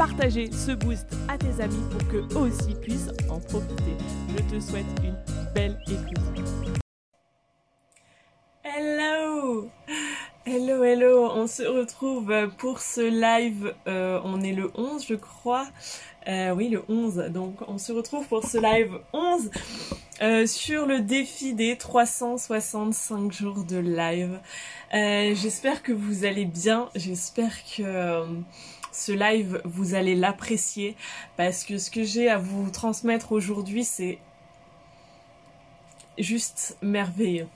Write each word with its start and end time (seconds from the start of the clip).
partager 0.00 0.50
ce 0.50 0.72
boost 0.72 1.06
à 1.28 1.36
tes 1.36 1.62
amis 1.62 1.84
pour 1.90 2.08
qu'eux 2.08 2.26
aussi 2.38 2.74
puissent 2.80 3.10
en 3.28 3.38
profiter. 3.38 3.98
Je 4.34 4.56
te 4.56 4.58
souhaite 4.58 4.86
une 5.04 5.14
belle 5.54 5.78
écoute. 5.86 6.80
Hello 8.64 9.68
Hello, 10.46 10.82
hello, 10.84 11.30
on 11.34 11.46
se 11.46 11.64
retrouve 11.64 12.32
pour 12.56 12.80
ce 12.80 13.02
live, 13.02 13.74
euh, 13.86 14.18
on 14.24 14.40
est 14.40 14.54
le 14.54 14.70
11 14.74 15.04
je 15.06 15.16
crois, 15.16 15.66
euh, 16.28 16.54
oui 16.54 16.70
le 16.70 16.82
11, 16.88 17.26
donc 17.28 17.56
on 17.68 17.76
se 17.76 17.92
retrouve 17.92 18.26
pour 18.26 18.42
ce 18.42 18.56
live 18.56 18.98
11 19.12 19.50
euh, 20.22 20.46
sur 20.46 20.86
le 20.86 21.00
défi 21.00 21.52
des 21.52 21.76
365 21.76 23.30
jours 23.32 23.64
de 23.64 23.76
live. 23.76 24.40
j'espère 24.92 25.82
que 25.82 25.92
vous 25.92 26.24
allez 26.24 26.46
bien, 26.46 26.88
j'espère 26.94 27.52
que 27.76 28.24
ce 28.92 29.12
live, 29.12 29.60
vous 29.64 29.94
allez 29.94 30.14
l'apprécier 30.14 30.96
parce 31.36 31.64
que 31.64 31.78
ce 31.78 31.90
que 31.90 32.02
j'ai 32.04 32.28
à 32.28 32.38
vous 32.38 32.70
transmettre 32.70 33.32
aujourd'hui, 33.32 33.84
c'est 33.84 34.18
juste 36.18 36.76
merveilleux. 36.82 37.48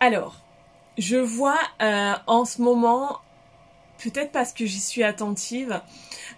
Alors, 0.00 0.36
je 0.98 1.16
vois 1.16 1.58
euh, 1.82 2.14
en 2.26 2.44
ce 2.44 2.62
moment, 2.62 3.18
peut-être 4.02 4.32
parce 4.32 4.52
que 4.52 4.64
j'y 4.64 4.80
suis 4.80 5.02
attentive, 5.02 5.80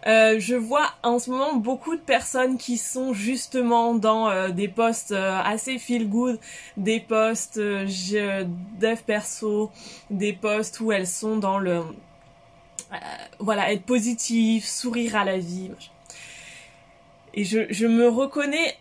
euh, 0.07 0.41
je 0.41 0.57
vois 0.57 0.91
en 1.05 1.19
ce 1.19 1.31
moment 1.31 1.55
beaucoup 1.55 1.95
de 1.95 2.01
personnes 2.01 2.59
qui 2.59 2.77
sont 2.77 3.13
justement 3.13 3.95
dans 3.95 4.29
euh, 4.29 4.49
des 4.49 4.67
postes 4.67 5.13
assez 5.13 5.79
feel 5.79 6.09
good, 6.09 6.41
des 6.77 6.99
postes 6.99 7.59
dev 7.59 8.99
perso, 9.07 9.71
des 10.11 10.33
postes 10.33 10.81
où 10.81 10.91
elles 10.91 11.07
sont 11.07 11.37
dans 11.37 11.59
le 11.59 11.83
euh, 12.93 12.97
voilà, 13.39 13.73
être 13.73 13.85
positif, 13.85 14.67
sourire 14.67 15.17
à 15.17 15.25
la 15.25 15.39
vie. 15.39 15.71
Et 17.35 17.45
je, 17.45 17.61
je 17.71 17.87
me 17.87 18.09
reconnais 18.09 18.77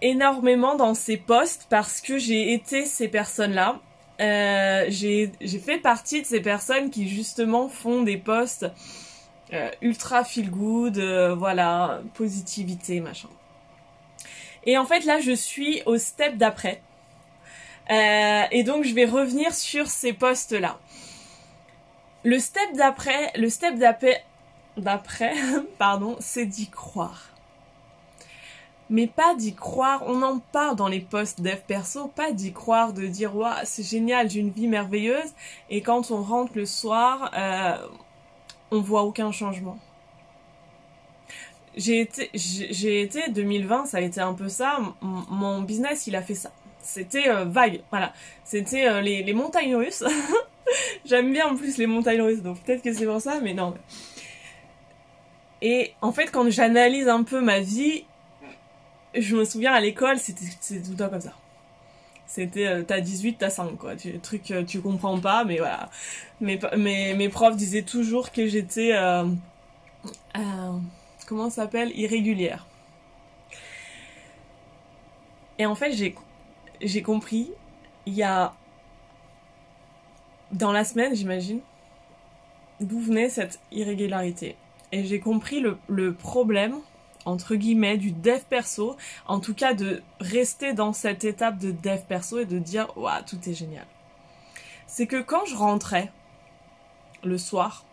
énormément 0.00 0.76
dans 0.76 0.94
ces 0.94 1.18
postes 1.18 1.66
parce 1.68 2.00
que 2.00 2.16
j'ai 2.18 2.52
été 2.54 2.86
ces 2.86 3.08
personnes-là. 3.08 3.80
Euh, 4.20 4.86
j'ai 4.88 5.30
fait 5.62 5.78
partie 5.78 6.22
de 6.22 6.26
ces 6.26 6.40
personnes 6.40 6.88
qui 6.90 7.06
justement 7.08 7.68
font 7.68 8.02
des 8.02 8.16
posts 8.16 8.66
euh, 9.52 9.70
ultra 9.82 10.24
feel 10.24 10.50
good, 10.50 10.98
voilà, 11.36 12.00
positivité, 12.14 13.00
machin. 13.00 13.28
Et 14.64 14.78
en 14.78 14.86
fait 14.86 15.04
là, 15.04 15.20
je 15.20 15.32
suis 15.32 15.82
au 15.84 15.98
step 15.98 16.36
d'après. 16.38 16.80
et 17.90 18.62
donc 18.64 18.84
je 18.84 18.94
vais 18.94 19.04
revenir 19.04 19.54
sur 19.54 19.86
ces 19.86 20.14
postes-là. 20.14 20.78
Le 22.26 22.40
step 22.40 22.72
d'après, 22.74 23.30
le 23.36 23.48
step 23.48 23.78
d'après, 23.78 25.34
pardon, 25.78 26.16
c'est 26.18 26.44
d'y 26.44 26.68
croire. 26.68 27.28
Mais 28.90 29.06
pas 29.06 29.36
d'y 29.36 29.54
croire, 29.54 30.02
on 30.08 30.20
en 30.22 30.40
parle 30.40 30.74
dans 30.74 30.88
les 30.88 30.98
posts 30.98 31.40
dev 31.40 31.60
perso, 31.68 32.08
pas 32.08 32.32
d'y 32.32 32.52
croire, 32.52 32.92
de 32.92 33.06
dire 33.06 33.32
c'est 33.62 33.84
génial, 33.84 34.28
j'ai 34.28 34.40
une 34.40 34.50
vie 34.50 34.66
merveilleuse, 34.66 35.34
et 35.70 35.82
quand 35.82 36.10
on 36.10 36.20
rentre 36.20 36.50
le 36.56 36.66
soir, 36.66 37.30
euh, 37.38 37.76
on 38.72 38.80
voit 38.80 39.04
aucun 39.04 39.30
changement. 39.30 39.78
J'ai 41.76 42.00
été, 42.00 42.30
j'ai 42.34 43.02
été 43.02 43.30
2020, 43.30 43.86
ça 43.86 43.98
a 43.98 44.00
été 44.00 44.20
un 44.20 44.34
peu 44.34 44.48
ça. 44.48 44.80
mon 45.00 45.62
business, 45.62 46.08
il 46.08 46.16
a 46.16 46.22
fait 46.22 46.34
ça. 46.34 46.50
C'était 46.86 47.28
euh, 47.28 47.44
vague, 47.44 47.80
voilà. 47.90 48.12
C'était 48.44 48.86
euh, 48.86 49.00
les, 49.00 49.32
montagnes 49.32 49.74
russes. 49.74 50.04
J'aime 51.04 51.32
bien 51.32 51.48
en 51.48 51.56
plus 51.56 51.78
les 51.78 51.86
montagnes 51.86 52.22
russes, 52.22 52.42
donc 52.42 52.60
peut-être 52.60 52.82
que 52.82 52.92
c'est 52.92 53.06
pour 53.06 53.20
ça, 53.20 53.40
mais 53.42 53.54
non. 53.54 53.74
Et 55.60 55.92
en 56.00 56.12
fait, 56.12 56.30
quand 56.30 56.48
j'analyse 56.48 57.08
un 57.08 57.24
peu 57.24 57.40
ma 57.40 57.58
vie, 57.58 58.04
je 59.14 59.34
me 59.34 59.44
souviens 59.44 59.72
à 59.72 59.80
l'école, 59.80 60.18
c'était 60.18 60.44
tout 60.44 60.90
le 60.90 60.96
temps 60.96 61.08
comme 61.08 61.20
ça. 61.20 61.32
C'était 62.28 62.66
euh, 62.66 62.82
t'as 62.86 63.00
18, 63.00 63.38
t'as 63.38 63.50
5 63.50 63.76
quoi. 63.76 63.96
Tu, 63.96 64.18
truc 64.20 64.50
euh, 64.52 64.64
tu 64.64 64.80
comprends 64.80 65.18
pas, 65.18 65.44
mais 65.44 65.58
voilà. 65.58 65.90
Mes, 66.40 66.60
mes, 66.76 67.14
mes 67.14 67.28
profs 67.28 67.56
disaient 67.56 67.82
toujours 67.82 68.30
que 68.30 68.46
j'étais 68.46 68.94
comment 71.26 71.50
ça 71.50 71.62
s'appelle? 71.62 71.90
Irrégulière. 71.98 72.64
Et 75.58 75.66
en 75.66 75.74
fait, 75.74 75.92
j'ai 75.92 76.14
j'ai 76.80 77.02
compris 77.02 77.50
il 78.06 78.14
y 78.14 78.22
a 78.22 78.54
dans 80.52 80.72
la 80.72 80.84
semaine, 80.84 81.14
j'imagine, 81.14 81.60
d'où 82.80 83.00
venait 83.00 83.28
cette 83.28 83.60
irrégularité. 83.72 84.56
Et 84.92 85.04
j'ai 85.04 85.18
compris 85.18 85.60
le, 85.88 86.14
problème, 86.14 86.76
entre 87.24 87.56
guillemets, 87.56 87.96
du 87.96 88.12
dev 88.12 88.40
perso, 88.48 88.96
en 89.26 89.40
tout 89.40 89.54
cas 89.54 89.74
de 89.74 90.02
rester 90.20 90.72
dans 90.72 90.92
cette 90.92 91.24
étape 91.24 91.58
de 91.58 91.72
dev 91.72 92.00
perso 92.08 92.38
et 92.38 92.44
de 92.44 92.58
dire, 92.58 92.86
waouh, 92.96 93.22
tout 93.26 93.38
est 93.48 93.54
génial. 93.54 93.86
C'est 94.86 95.06
que 95.06 95.20
quand 95.20 95.44
je 95.46 95.56
rentrais 95.56 96.12
le 97.24 97.38
soir, 97.38 97.84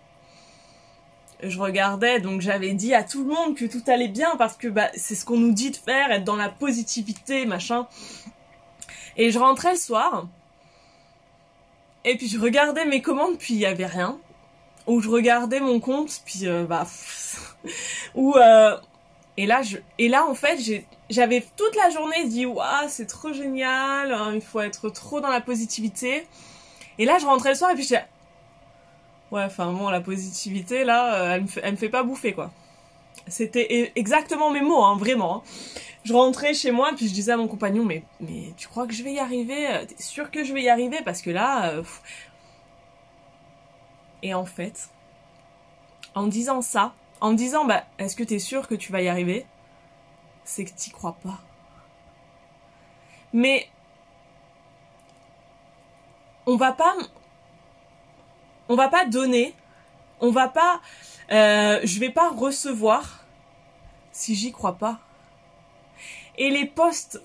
je 1.41 1.59
regardais, 1.59 2.21
donc 2.21 2.41
j'avais 2.41 2.73
dit 2.73 2.93
à 2.93 3.03
tout 3.03 3.23
le 3.23 3.33
monde 3.33 3.55
que 3.55 3.65
tout 3.65 3.83
allait 3.87 4.07
bien 4.07 4.35
parce 4.37 4.55
que 4.55 4.67
bah, 4.67 4.89
c'est 4.95 5.15
ce 5.15 5.25
qu'on 5.25 5.37
nous 5.37 5.51
dit 5.51 5.71
de 5.71 5.75
faire, 5.75 6.11
être 6.11 6.23
dans 6.23 6.35
la 6.35 6.49
positivité, 6.49 7.45
machin. 7.45 7.87
Et 9.17 9.31
je 9.31 9.39
rentrais 9.39 9.73
le 9.73 9.77
soir, 9.77 10.27
et 12.05 12.17
puis 12.17 12.27
je 12.27 12.39
regardais 12.39 12.85
mes 12.85 13.01
commandes, 13.01 13.37
puis 13.37 13.53
il 13.53 13.59
y 13.59 13.65
avait 13.65 13.85
rien. 13.85 14.17
Ou 14.87 14.99
je 14.99 15.09
regardais 15.09 15.61
mon 15.61 15.79
compte, 15.79 16.21
puis 16.25 16.45
euh, 16.47 16.65
bah 16.65 16.85
ou 18.15 18.35
euh, 18.35 18.77
et 19.37 19.45
là 19.45 19.61
je 19.61 19.77
et 19.97 20.09
là 20.09 20.25
en 20.25 20.35
fait 20.35 20.59
j'avais 21.09 21.45
toute 21.55 21.75
la 21.77 21.89
journée 21.89 22.25
dit 22.25 22.45
waouh 22.45 22.89
c'est 22.89 23.05
trop 23.05 23.31
génial, 23.31 24.11
hein, 24.11 24.31
il 24.33 24.41
faut 24.41 24.59
être 24.59 24.89
trop 24.89 25.21
dans 25.21 25.29
la 25.29 25.39
positivité. 25.39 26.27
Et 26.97 27.05
là 27.05 27.17
je 27.17 27.25
rentrais 27.25 27.49
le 27.49 27.55
soir 27.55 27.71
et 27.71 27.75
puis 27.75 27.83
j'étais 27.83 28.03
ouais 29.31 29.43
enfin 29.43 29.71
bon 29.71 29.89
la 29.89 30.01
positivité 30.01 30.83
là 30.83 31.15
euh, 31.15 31.35
elle 31.35 31.43
me 31.43 31.47
fait, 31.47 31.61
elle 31.63 31.71
me 31.71 31.77
fait 31.77 31.89
pas 31.89 32.03
bouffer 32.03 32.33
quoi. 32.33 32.51
C'était 33.27 33.67
e-, 33.71 33.97
exactement 33.97 34.51
mes 34.51 34.61
mots 34.61 34.83
hein, 34.83 34.97
vraiment. 34.97 35.43
Je 36.03 36.13
rentrais 36.13 36.53
chez 36.53 36.71
moi 36.71 36.91
puis 36.95 37.07
je 37.07 37.13
disais 37.13 37.31
à 37.31 37.37
mon 37.37 37.47
compagnon 37.47 37.85
mais 37.85 38.03
mais 38.19 38.53
tu 38.57 38.67
crois 38.67 38.87
que 38.87 38.93
je 38.93 39.03
vais 39.03 39.13
y 39.13 39.19
arriver? 39.19 39.67
Euh, 39.69 39.85
T'es 39.85 40.01
sûr 40.01 40.31
que 40.31 40.43
je 40.43 40.53
vais 40.53 40.63
y 40.63 40.69
arriver? 40.69 40.99
Parce 41.03 41.21
que 41.21 41.29
là 41.29 41.69
euh, 41.71 41.83
et 44.21 44.33
en 44.33 44.45
fait 44.45 44.89
en 46.15 46.27
disant 46.27 46.61
ça, 46.61 46.93
en 47.21 47.31
disant 47.33 47.65
bah 47.65 47.83
est-ce 47.97 48.15
que 48.15 48.23
t'es 48.23 48.39
sûr 48.39 48.67
que 48.67 48.75
tu 48.75 48.91
vas 48.91 49.01
y 49.01 49.07
arriver? 49.07 49.45
C'est 50.43 50.65
que 50.65 50.71
t'y 50.71 50.91
crois 50.91 51.17
pas. 51.23 51.39
Mais 53.31 53.67
on 56.45 56.55
va 56.57 56.73
pas 56.73 56.93
on 58.69 58.75
va 58.75 58.89
pas 58.89 59.05
donner, 59.05 59.53
on 60.19 60.31
va 60.31 60.47
pas 60.49 60.81
euh, 61.31 61.79
je 61.83 61.99
vais 61.99 62.09
pas 62.09 62.29
recevoir 62.29 63.23
si 64.11 64.35
j'y 64.35 64.51
crois 64.51 64.77
pas. 64.77 64.99
Et 66.37 66.49
les 66.49 66.65
posts 66.65 67.21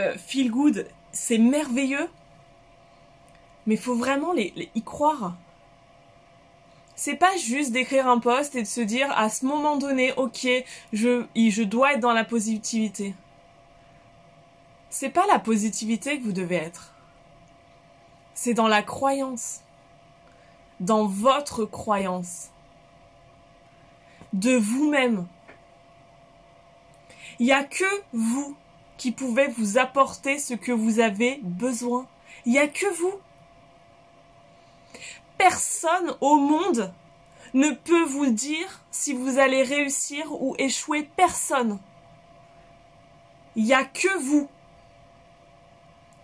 euh, 0.00 0.16
feel 0.18 0.50
good, 0.50 0.86
c'est 1.12 1.38
merveilleux. 1.38 2.08
Mais 3.66 3.76
faut 3.76 3.94
vraiment 3.94 4.32
les, 4.32 4.70
y 4.74 4.82
croire. 4.82 5.36
C'est 6.96 7.16
pas 7.16 7.36
juste 7.36 7.72
d'écrire 7.72 8.08
un 8.08 8.18
post 8.18 8.54
et 8.54 8.62
de 8.62 8.68
se 8.68 8.80
dire 8.80 9.10
à 9.16 9.28
ce 9.28 9.46
moment 9.46 9.76
donné, 9.76 10.12
ok, 10.12 10.46
je, 10.92 11.24
je 11.34 11.62
dois 11.62 11.94
être 11.94 12.00
dans 12.00 12.12
la 12.12 12.24
positivité. 12.24 13.14
C'est 14.90 15.10
pas 15.10 15.26
la 15.26 15.40
positivité 15.40 16.18
que 16.18 16.24
vous 16.24 16.32
devez 16.32 16.56
être. 16.56 16.92
C'est 18.34 18.54
dans 18.54 18.68
la 18.68 18.82
croyance. 18.82 19.60
Dans 20.78 21.06
votre 21.06 21.64
croyance. 21.64 22.50
De 24.32 24.54
vous-même. 24.54 25.26
Il 27.38 27.46
n'y 27.46 27.52
a 27.52 27.64
que 27.64 27.84
vous 28.12 28.56
qui 28.96 29.12
pouvez 29.12 29.48
vous 29.48 29.78
apporter 29.78 30.38
ce 30.38 30.54
que 30.54 30.72
vous 30.72 31.00
avez 31.00 31.40
besoin. 31.42 32.06
Il 32.46 32.52
n'y 32.52 32.58
a 32.58 32.68
que 32.68 32.86
vous. 32.94 33.14
Personne 35.36 36.16
au 36.20 36.36
monde 36.36 36.92
ne 37.54 37.70
peut 37.70 38.04
vous 38.04 38.30
dire 38.30 38.82
si 38.90 39.12
vous 39.12 39.38
allez 39.38 39.62
réussir 39.62 40.30
ou 40.40 40.54
échouer. 40.58 41.08
Personne. 41.16 41.78
Il 43.56 43.64
n'y 43.64 43.74
a 43.74 43.84
que 43.84 44.18
vous. 44.18 44.48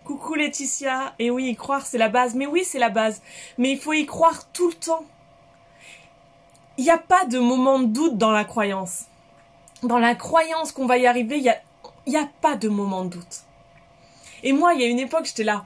Coucou 0.05 0.35
Laetitia. 0.35 1.15
Et 1.19 1.31
oui, 1.31 1.51
y 1.51 1.57
croire, 1.57 1.87
c'est 1.87 1.99
la 1.99 2.09
base. 2.09 2.35
Mais 2.35 2.47
oui, 2.47 2.65
c'est 2.65 2.79
la 2.79 2.89
base. 2.89 3.23
Mais 3.59 3.73
il 3.73 3.79
faut 3.79 3.93
y 3.93 4.07
croire 4.07 4.51
tout 4.53 4.69
le 4.69 4.75
temps. 4.75 5.05
Il 6.77 6.85
n'y 6.85 6.91
a 6.91 6.99
pas 6.99 7.27
de 7.27 7.39
moment 7.39 7.79
de 7.81 7.87
doute 7.87 8.17
dans 8.17 8.31
la 8.31 8.45
croyance. 8.45 9.07
Dans 9.83 9.99
la 9.99 10.15
croyance 10.15 10.73
qu'on 10.73 10.87
va 10.87 10.99
y 10.99 11.07
arriver, 11.07 11.39
il 11.39 11.43
n'y 11.43 11.49
a, 11.49 11.61
y 12.07 12.17
a 12.17 12.29
pas 12.41 12.57
de 12.57 12.69
moment 12.69 13.05
de 13.05 13.11
doute. 13.11 13.41
Et 14.43 14.53
moi, 14.53 14.75
il 14.75 14.81
y 14.81 14.85
a 14.85 14.89
une 14.89 14.99
époque, 14.99 15.27
j'étais 15.27 15.45
là. 15.45 15.65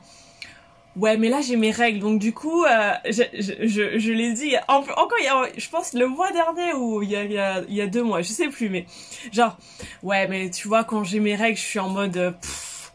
Ouais, 0.97 1.17
mais 1.17 1.29
là 1.29 1.41
j'ai 1.41 1.57
mes 1.57 1.73
règles, 1.73 1.99
donc 1.99 2.21
du 2.21 2.33
coup, 2.33 2.65
euh, 2.65 2.93
je, 3.07 3.25
je, 3.33 3.99
je, 3.99 4.13
les 4.13 4.33
dis. 4.33 4.55
encore, 4.69 5.19
il 5.19 5.25
y 5.25 5.29
a, 5.29 5.49
je 5.57 5.69
pense 5.69 5.93
le 5.93 6.07
mois 6.07 6.31
dernier 6.31 6.73
ou 6.73 7.03
il 7.03 7.11
y 7.11 7.17
a, 7.17 7.25
y 7.25 7.37
a, 7.37 7.63
y 7.69 7.81
a 7.81 7.89
deux 7.89 8.05
mois, 8.05 8.23
je 8.23 8.29
sais 8.29 8.47
plus, 8.47 8.69
mais 8.69 8.87
genre, 9.33 9.59
ouais, 10.05 10.29
mais 10.29 10.51
tu 10.51 10.69
vois, 10.69 10.85
quand 10.85 11.03
j'ai 11.03 11.19
mes 11.19 11.35
règles, 11.35 11.59
je 11.59 11.65
suis 11.65 11.81
en 11.81 11.89
mode, 11.89 12.17
euh, 12.17 12.31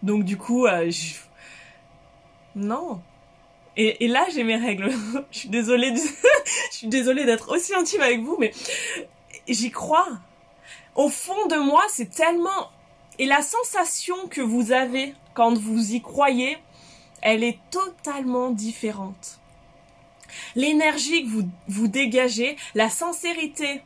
donc 0.02 0.24
du 0.24 0.38
coup, 0.38 0.66
euh, 0.66 0.90
je... 0.90 1.16
non. 2.56 3.02
Et, 3.76 4.06
et 4.06 4.08
là 4.08 4.26
j'ai 4.34 4.46
mes 4.46 4.56
règles. 4.56 4.92
je 5.32 5.38
suis 5.38 5.50
désolée, 5.50 5.94
je 6.72 6.78
suis 6.78 6.88
désolée 6.88 7.26
d'être 7.26 7.52
aussi 7.52 7.76
intime 7.76 8.02
avec 8.02 8.22
vous, 8.22 8.38
mais 8.40 8.54
j'y 9.46 9.72
crois. 9.72 10.08
Au 10.96 11.10
fond 11.10 11.48
de 11.48 11.58
moi, 11.58 11.84
c'est 11.90 12.10
tellement 12.10 12.72
et 13.18 13.26
la 13.26 13.42
sensation 13.42 14.16
que 14.30 14.42
vous 14.42 14.72
avez 14.72 15.14
quand 15.34 15.58
vous 15.58 15.94
y 15.94 16.02
croyez 16.02 16.58
elle 17.22 17.44
est 17.44 17.60
totalement 17.72 18.50
différente. 18.50 19.40
L'énergie 20.56 21.24
que 21.26 21.30
vous, 21.68 21.88
dégagez, 21.88 22.56
la 22.76 22.90
sincérité 22.90 23.82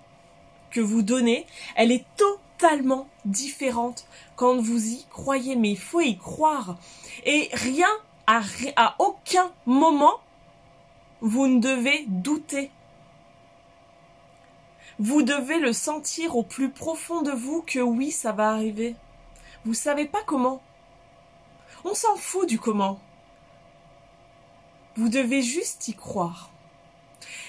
que 0.71 0.81
vous 0.81 1.01
donnez, 1.01 1.45
elle 1.75 1.91
est 1.91 2.05
totalement 2.17 3.07
différente 3.25 4.05
quand 4.35 4.57
vous 4.57 4.87
y 4.87 5.05
croyez. 5.09 5.55
Mais 5.55 5.71
il 5.71 5.79
faut 5.79 6.01
y 6.01 6.17
croire. 6.17 6.77
Et 7.25 7.49
rien, 7.53 7.89
à 8.27 8.95
aucun 8.99 9.51
moment, 9.65 10.19
vous 11.21 11.47
ne 11.47 11.59
devez 11.59 12.05
douter. 12.07 12.71
Vous 14.99 15.23
devez 15.23 15.59
le 15.59 15.73
sentir 15.73 16.35
au 16.35 16.43
plus 16.43 16.69
profond 16.69 17.21
de 17.21 17.31
vous 17.31 17.63
que 17.65 17.79
oui, 17.79 18.11
ça 18.11 18.31
va 18.31 18.49
arriver. 18.51 18.95
Vous 19.65 19.73
savez 19.73 20.05
pas 20.05 20.21
comment. 20.25 20.61
On 21.83 21.93
s'en 21.93 22.15
fout 22.15 22.47
du 22.47 22.59
comment. 22.59 22.99
Vous 24.95 25.09
devez 25.09 25.41
juste 25.41 25.87
y 25.87 25.95
croire. 25.95 26.51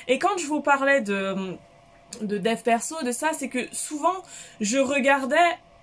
Et 0.09 0.19
quand 0.19 0.39
je 0.39 0.47
vous 0.47 0.61
parlais 0.61 1.01
de, 1.01 1.57
de 2.21 2.39
dev 2.39 2.63
perso, 2.63 3.03
de 3.03 3.13
ça, 3.13 3.33
c'est 3.33 3.49
que 3.49 3.67
souvent, 3.73 4.23
je 4.61 4.79
regardais, 4.79 5.37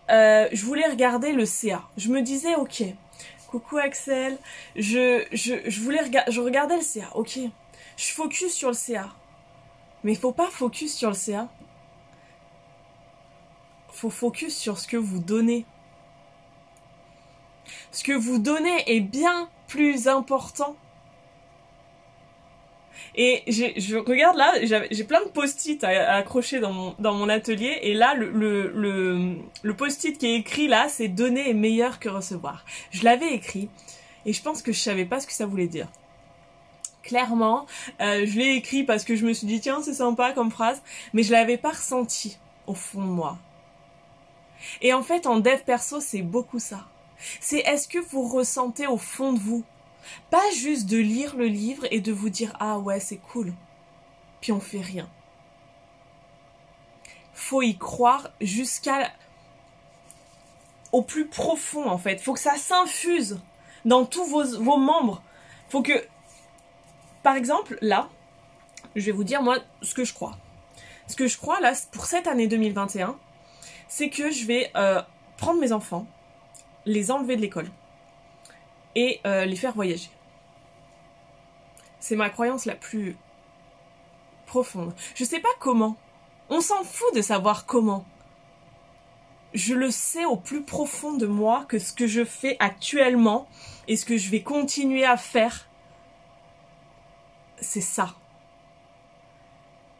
euh, 0.09 0.47
je 0.51 0.65
voulais 0.65 0.87
regarder 0.87 1.31
le 1.31 1.45
CA. 1.45 1.83
Je 1.97 2.09
me 2.09 2.21
disais, 2.21 2.55
ok, 2.55 2.83
coucou 3.47 3.77
Axel, 3.77 4.37
je, 4.75 5.25
je, 5.31 5.81
voulais 5.81 6.01
je 6.29 6.41
regardais 6.41 6.77
le 6.77 6.83
CA, 6.83 7.09
ok. 7.15 7.39
Je 7.97 8.13
focus 8.13 8.53
sur 8.53 8.69
le 8.69 8.75
CA. 8.75 9.09
Mais 10.03 10.13
il 10.13 10.17
faut 10.17 10.31
pas 10.31 10.49
focus 10.49 10.95
sur 10.95 11.09
le 11.09 11.15
CA. 11.15 11.49
Faut 13.89 14.09
focus 14.09 14.57
sur 14.57 14.77
ce 14.77 14.87
que 14.87 14.97
vous 14.97 15.19
donnez. 15.19 15.65
Ce 17.91 18.03
que 18.03 18.13
vous 18.13 18.39
donnez 18.39 18.83
est 18.87 19.01
bien 19.01 19.49
plus 19.67 20.07
important 20.07 20.75
et 23.15 23.43
je 23.47 23.97
regarde 23.97 24.37
là, 24.37 24.53
j'ai 24.63 25.03
plein 25.03 25.23
de 25.23 25.29
post-it 25.29 25.83
à, 25.83 26.15
accrocher 26.15 26.59
dans 26.59 26.93
mon, 26.97 27.29
atelier. 27.29 27.79
Et 27.81 27.93
là, 27.93 28.13
le, 28.13 28.29
le, 28.29 29.35
le, 29.61 29.73
post-it 29.73 30.17
qui 30.17 30.27
est 30.27 30.35
écrit 30.35 30.67
là, 30.67 30.87
c'est 30.87 31.09
donner 31.09 31.49
est 31.49 31.53
meilleur 31.53 31.99
que 31.99 32.07
recevoir. 32.07 32.65
Je 32.91 33.03
l'avais 33.03 33.33
écrit 33.33 33.69
et 34.25 34.33
je 34.33 34.41
pense 34.41 34.61
que 34.61 34.71
je 34.71 34.79
savais 34.79 35.05
pas 35.05 35.19
ce 35.19 35.27
que 35.27 35.33
ça 35.33 35.45
voulait 35.45 35.67
dire. 35.67 35.87
Clairement, 37.03 37.65
euh, 37.99 38.25
je 38.25 38.37
l'ai 38.37 38.55
écrit 38.55 38.83
parce 38.83 39.03
que 39.03 39.15
je 39.15 39.25
me 39.25 39.33
suis 39.33 39.47
dit 39.47 39.59
tiens 39.59 39.81
c'est 39.81 39.95
sympa 39.95 40.33
comme 40.33 40.51
phrase, 40.51 40.81
mais 41.13 41.23
je 41.23 41.31
l'avais 41.31 41.57
pas 41.57 41.71
ressenti 41.71 42.37
au 42.67 42.75
fond 42.75 43.01
de 43.01 43.07
moi. 43.07 43.39
Et 44.81 44.93
en 44.93 45.01
fait 45.01 45.25
en 45.25 45.39
dev 45.39 45.59
perso 45.65 45.99
c'est 45.99 46.21
beaucoup 46.21 46.59
ça. 46.59 46.85
C'est 47.39 47.59
est-ce 47.59 47.87
que 47.87 47.97
vous 47.97 48.27
ressentez 48.27 48.87
au 48.87 48.97
fond 48.97 49.33
de 49.33 49.39
vous 49.39 49.63
pas 50.29 50.49
juste 50.55 50.87
de 50.87 50.97
lire 50.97 51.35
le 51.35 51.45
livre 51.45 51.85
et 51.91 52.01
de 52.01 52.11
vous 52.11 52.29
dire 52.29 52.53
ah 52.59 52.77
ouais 52.77 52.99
c'est 52.99 53.17
cool. 53.17 53.53
Puis 54.39 54.51
on 54.51 54.59
fait 54.59 54.81
rien. 54.81 55.09
Faut 57.33 57.61
y 57.63 57.77
croire 57.77 58.29
jusqu'à 58.41 59.11
au 60.91 61.01
plus 61.01 61.27
profond 61.27 61.89
en 61.89 61.97
fait. 61.97 62.21
Faut 62.21 62.33
que 62.33 62.39
ça 62.39 62.57
s'infuse 62.57 63.39
dans 63.85 64.05
tous 64.05 64.25
vos, 64.25 64.61
vos 64.61 64.77
membres. 64.77 65.23
Faut 65.69 65.81
que 65.81 66.05
par 67.23 67.35
exemple 67.35 67.77
là, 67.81 68.09
je 68.95 69.05
vais 69.05 69.11
vous 69.11 69.23
dire 69.23 69.41
moi 69.41 69.59
ce 69.81 69.93
que 69.93 70.03
je 70.03 70.13
crois. 70.13 70.37
Ce 71.07 71.15
que 71.15 71.27
je 71.27 71.37
crois 71.37 71.59
là 71.59 71.73
pour 71.91 72.05
cette 72.05 72.27
année 72.27 72.47
2021, 72.47 73.17
c'est 73.87 74.09
que 74.09 74.31
je 74.31 74.45
vais 74.45 74.71
euh, 74.75 75.01
prendre 75.37 75.59
mes 75.59 75.71
enfants, 75.71 76.07
les 76.85 77.11
enlever 77.11 77.35
de 77.35 77.41
l'école 77.41 77.69
et 78.95 79.19
euh, 79.25 79.45
les 79.45 79.55
faire 79.55 79.73
voyager. 79.73 80.09
C'est 81.99 82.15
ma 82.15 82.29
croyance 82.29 82.65
la 82.65 82.75
plus 82.75 83.15
profonde. 84.45 84.93
Je 85.15 85.23
sais 85.23 85.39
pas 85.39 85.49
comment. 85.59 85.97
On 86.49 86.61
s'en 86.61 86.83
fout 86.83 87.13
de 87.15 87.21
savoir 87.21 87.65
comment. 87.65 88.05
Je 89.53 89.73
le 89.73 89.91
sais 89.91 90.25
au 90.25 90.37
plus 90.37 90.63
profond 90.63 91.13
de 91.13 91.27
moi 91.27 91.65
que 91.67 91.77
ce 91.79 91.93
que 91.93 92.07
je 92.07 92.23
fais 92.23 92.55
actuellement 92.59 93.47
et 93.87 93.97
ce 93.97 94.05
que 94.05 94.17
je 94.17 94.29
vais 94.29 94.41
continuer 94.41 95.05
à 95.05 95.17
faire, 95.17 95.67
c'est 97.61 97.81
ça. 97.81 98.15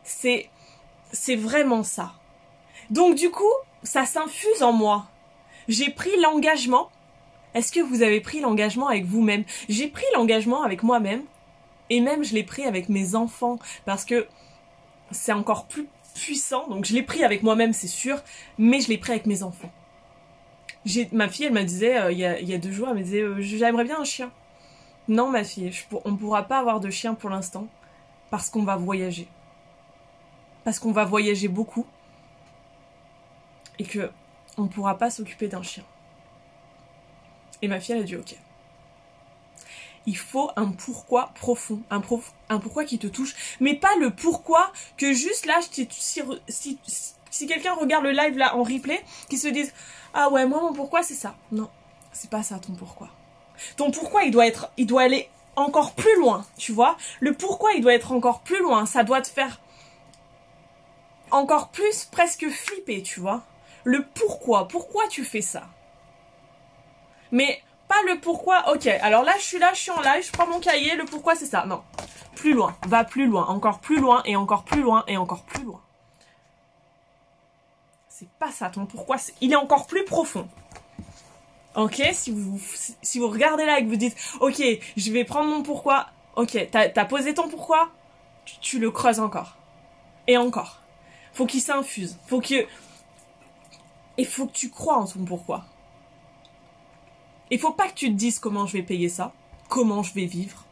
C'est, 0.04 0.50
c'est 1.12 1.36
vraiment 1.36 1.84
ça. 1.84 2.13
Donc 2.90 3.16
du 3.16 3.30
coup, 3.30 3.54
ça 3.84 4.06
s'infuse 4.06 4.62
en 4.62 4.74
moi. 4.74 5.08
J'ai 5.68 5.90
pris 5.90 6.19
l'engagement 6.19 6.90
est-ce 7.54 7.72
que 7.72 7.81
vous 7.81 8.02
avez 8.02 8.22
pris 8.22 8.40
l'engagement 8.40 8.88
avec 8.88 9.06
vous-même? 9.06 9.44
J'ai 9.68 9.88
pris 9.88 10.06
l'engagement 10.16 10.63
avec 10.63 10.84
moi-même 10.84 11.24
et 11.90 12.00
même 12.00 12.24
je 12.24 12.34
l'ai 12.34 12.44
pris 12.44 12.63
avec 12.63 12.88
mes 12.88 13.16
enfants 13.16 13.60
parce 13.86 14.06
que 14.06 14.28
c'est 15.12 15.34
encore 15.34 15.68
plus 15.68 15.88
puissant. 16.16 16.68
Donc 16.68 16.86
je 16.86 16.94
l'ai 16.94 17.04
pris 17.04 17.24
avec 17.24 17.44
moi-même, 17.44 17.74
c'est 17.74 17.88
sûr, 17.88 18.22
mais 18.58 18.80
je 18.80 18.88
l'ai 18.88 18.98
pris 18.98 19.12
avec 19.12 19.25
mes 19.25 19.44
enfants. 19.44 19.72
ma 21.12 21.28
fille, 21.28 21.46
elle 21.46 21.54
me 21.54 21.63
disait 21.63 22.00
euh, 22.00 22.12
il, 22.12 22.20
y 22.20 22.53
a, 22.53 22.58
deux 22.58 22.72
jours, 22.72 22.88
elle 22.89 22.98
me 22.98 23.03
disait 23.03 23.22
euh, 23.22 23.41
j'aimerais 23.41 23.84
bien 23.84 24.00
un 24.00 24.06
chien. 24.06 24.32
Non, 25.08 25.29
ma 25.29 25.43
fille, 25.43 25.72
on 26.05 26.12
ne 26.12 26.17
pourra 26.17 26.43
pas 26.43 26.60
avoir 26.60 26.79
de 26.79 26.89
chien 26.89 27.13
pour 27.13 27.29
l'instant 27.29 27.67
parce 28.29 28.50
qu'on 28.50 28.63
va 28.63 28.75
voyager. 28.75 29.27
Parce 30.63 30.79
qu'on 30.79 30.91
va 30.91 31.05
voyager 31.05 31.48
beaucoup 31.48 31.86
et 33.79 33.84
que 33.84 34.12
on 34.58 34.63
ne 34.63 34.67
pourra 34.67 34.98
pas 34.98 35.10
s'occuper 35.10 35.48
d'un 35.48 35.63
chien. 35.63 35.84
Et 37.62 37.67
ma 37.67 37.79
fille, 37.79 37.96
elle 37.96 38.01
a 38.01 38.05
dit 38.05 38.15
ok. 38.15 38.36
Il 40.08 40.17
faut 40.17 40.50
un 40.55 40.72
pourquoi 40.72 41.31
profond, 41.36 41.81
un, 41.91 42.00
pourquoi 42.00 42.86
qui 42.86 42.98
te 42.98 43.05
touche, 43.05 43.36
mais 43.60 43.75
pas 43.75 43.96
le 44.00 44.10
pourquoi 44.10 44.72
que 44.98 45.13
juste 45.13 45.46
là, 45.46 45.60
si 46.50 47.48
quelqu'un 47.48 47.75
regarde 47.75 48.03
le 48.03 48.12
live 48.12 48.38
là 48.38 48.55
en 48.55 48.63
replay, 48.63 49.03
qui 49.29 49.38
se 49.38 49.48
dise 49.48 49.72
ah 50.13 50.29
ouais 50.29 50.48
moi 50.48 50.62
mon 50.62 50.74
pourquoi 50.74 51.03
c'est 51.03 51.13
ça. 51.13 51.36
Non, 51.51 51.70
c'est 52.13 52.29
pas 52.29 52.41
ça 52.43 52.60
ton 52.60 52.74
pourquoi. 52.74 53.10
Ton 53.77 53.91
pourquoi 53.91 54.24
il 54.24 54.32
doit 54.32 54.48
être, 54.48 54.72
il 54.77 54.86
doit 54.86 55.03
aller 55.03 55.30
encore 55.56 55.94
plus 55.94 56.15
loin, 56.18 56.46
tu 56.58 56.72
vois? 56.72 56.98
Le 57.20 57.34
pourquoi 57.34 57.74
il 57.74 57.82
doit 57.82 57.94
être 57.94 58.12
encore 58.12 58.41
plus 58.41 58.62
loin, 58.62 58.86
ça 58.86 59.03
doit 59.03 59.22
te 59.22 59.27
faire 59.27 59.60
encore 61.32 61.70
plus 61.70 62.06
presque 62.06 62.50
flipper, 62.50 63.03
tu 63.03 63.20
vois? 63.20 63.41
Le 63.84 64.06
pourquoi, 64.06 64.68
pourquoi 64.68 65.08
tu 65.08 65.24
fais 65.24 65.41
ça? 65.41 65.63
Mais 67.32 67.62
pas 67.88 68.01
le 68.08 68.20
pourquoi. 68.20 68.72
Ok, 68.74 68.88
alors 68.88 69.24
là, 69.24 69.34
je 69.38 69.44
suis 69.44 69.60
là, 69.60 69.72
je 69.74 69.80
suis 69.80 69.91
en 69.91 70.01
live, 70.01 70.25
je 70.25 70.32
prends 70.32 70.48
mon 70.48 70.60
cahier, 70.60 70.96
le 70.96 71.06
pourquoi 71.06 71.36
c'est 71.36 71.46
ça. 71.46 71.65
Non, 71.65 71.84
plus 72.36 72.53
loin, 72.53 72.75
va 72.88 73.03
plus 73.03 73.27
loin, 73.27 73.46
encore 73.48 73.80
plus 73.80 74.00
loin, 74.00 74.22
et 74.25 74.36
encore 74.36 74.63
plus 74.63 74.82
loin, 74.82 75.03
et 75.08 75.18
encore 75.18 75.44
plus 75.44 75.63
loin. 75.63 75.82
C'est 78.08 78.30
pas 78.39 78.51
ça 78.51 78.70
ton 78.70 78.86
pourquoi, 78.86 79.18
il 79.41 79.51
est 79.51 79.56
encore 79.56 79.88
plus 79.88 80.06
profond. 80.06 80.48
Ok, 81.75 82.01
si 82.12 82.32
vous, 82.32 82.60
si 83.01 83.20
vous 83.20 83.30
regardez 83.30 83.66
là 83.66 83.80
et 83.80 83.84
que 83.84 83.90
vous 83.90 83.96
dites, 83.96 84.16
ok, 84.42 84.62
je 84.98 85.12
vais 85.12 85.24
prendre 85.24 85.50
mon 85.50 85.63
pourquoi, 85.63 86.08
ok, 86.36 86.68
t'as 86.70 86.90
as 86.96 87.06
posé 87.06 87.34
ton 87.34 87.48
pourquoi, 87.48 87.90
tu, 88.44 88.56
tu 88.60 88.80
le 88.80 88.92
creuses 88.92 89.20
encore. 89.20 89.58
Et 90.28 90.38
encore. 90.38 90.82
Faut 91.34 91.46
qu'il 91.46 91.62
s'infuse. 91.62 92.18
Faut 92.28 92.42
que... 92.42 92.68
Et 94.18 94.25
faut 94.25 94.48
que 94.48 94.51
tu 94.51 94.70
crois 94.70 94.98
en 94.98 95.06
ton 95.06 95.24
pourquoi. 95.24 95.66
Il 97.50 97.60
faut 97.60 97.74
pas 97.74 97.88
que 97.88 97.94
tu 97.94 98.08
te 98.08 98.13
dises 98.13 98.40
comment 98.40 98.66
je 98.66 98.74
vais 98.74 98.84
payer 98.84 99.10
ça, 99.10 99.34
comment 99.68 100.04
je 100.04 100.13
vais 100.13 100.25
vivre, 100.25 100.66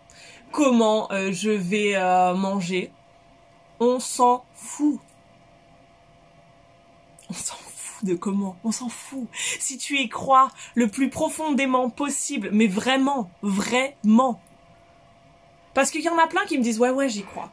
comment 0.52 1.12
euh, 1.12 1.32
je 1.32 1.50
vais 1.50 1.96
euh, 1.96 2.34
manger. 2.34 2.92
On 3.80 4.00
s'en 4.00 4.46
fout. 4.54 5.00
On 7.30 7.34
s'en 7.34 7.56
fout. 7.56 7.69
De 8.04 8.16
comment, 8.16 8.58
on 8.64 8.72
s'en 8.72 8.90
fout. 8.90 9.28
Si 9.60 9.78
tu 9.78 9.98
y 9.98 10.10
crois 10.10 10.50
le 10.76 10.88
plus 10.88 11.10
profondément 11.10 11.90
possible, 11.90 12.50
mais 12.52 12.68
vraiment, 12.68 13.30
vraiment. 13.42 14.42
Parce 15.74 15.92
qu'il 15.92 16.02
y 16.02 16.10
en 16.10 16.18
a 16.18 16.28
plein 16.28 16.46
qui 16.46 16.58
me 16.58 16.64
disent 16.64 16.80
ouais 16.80 16.90
ouais 16.90 17.10
j'y 17.10 17.24
crois. 17.24 17.52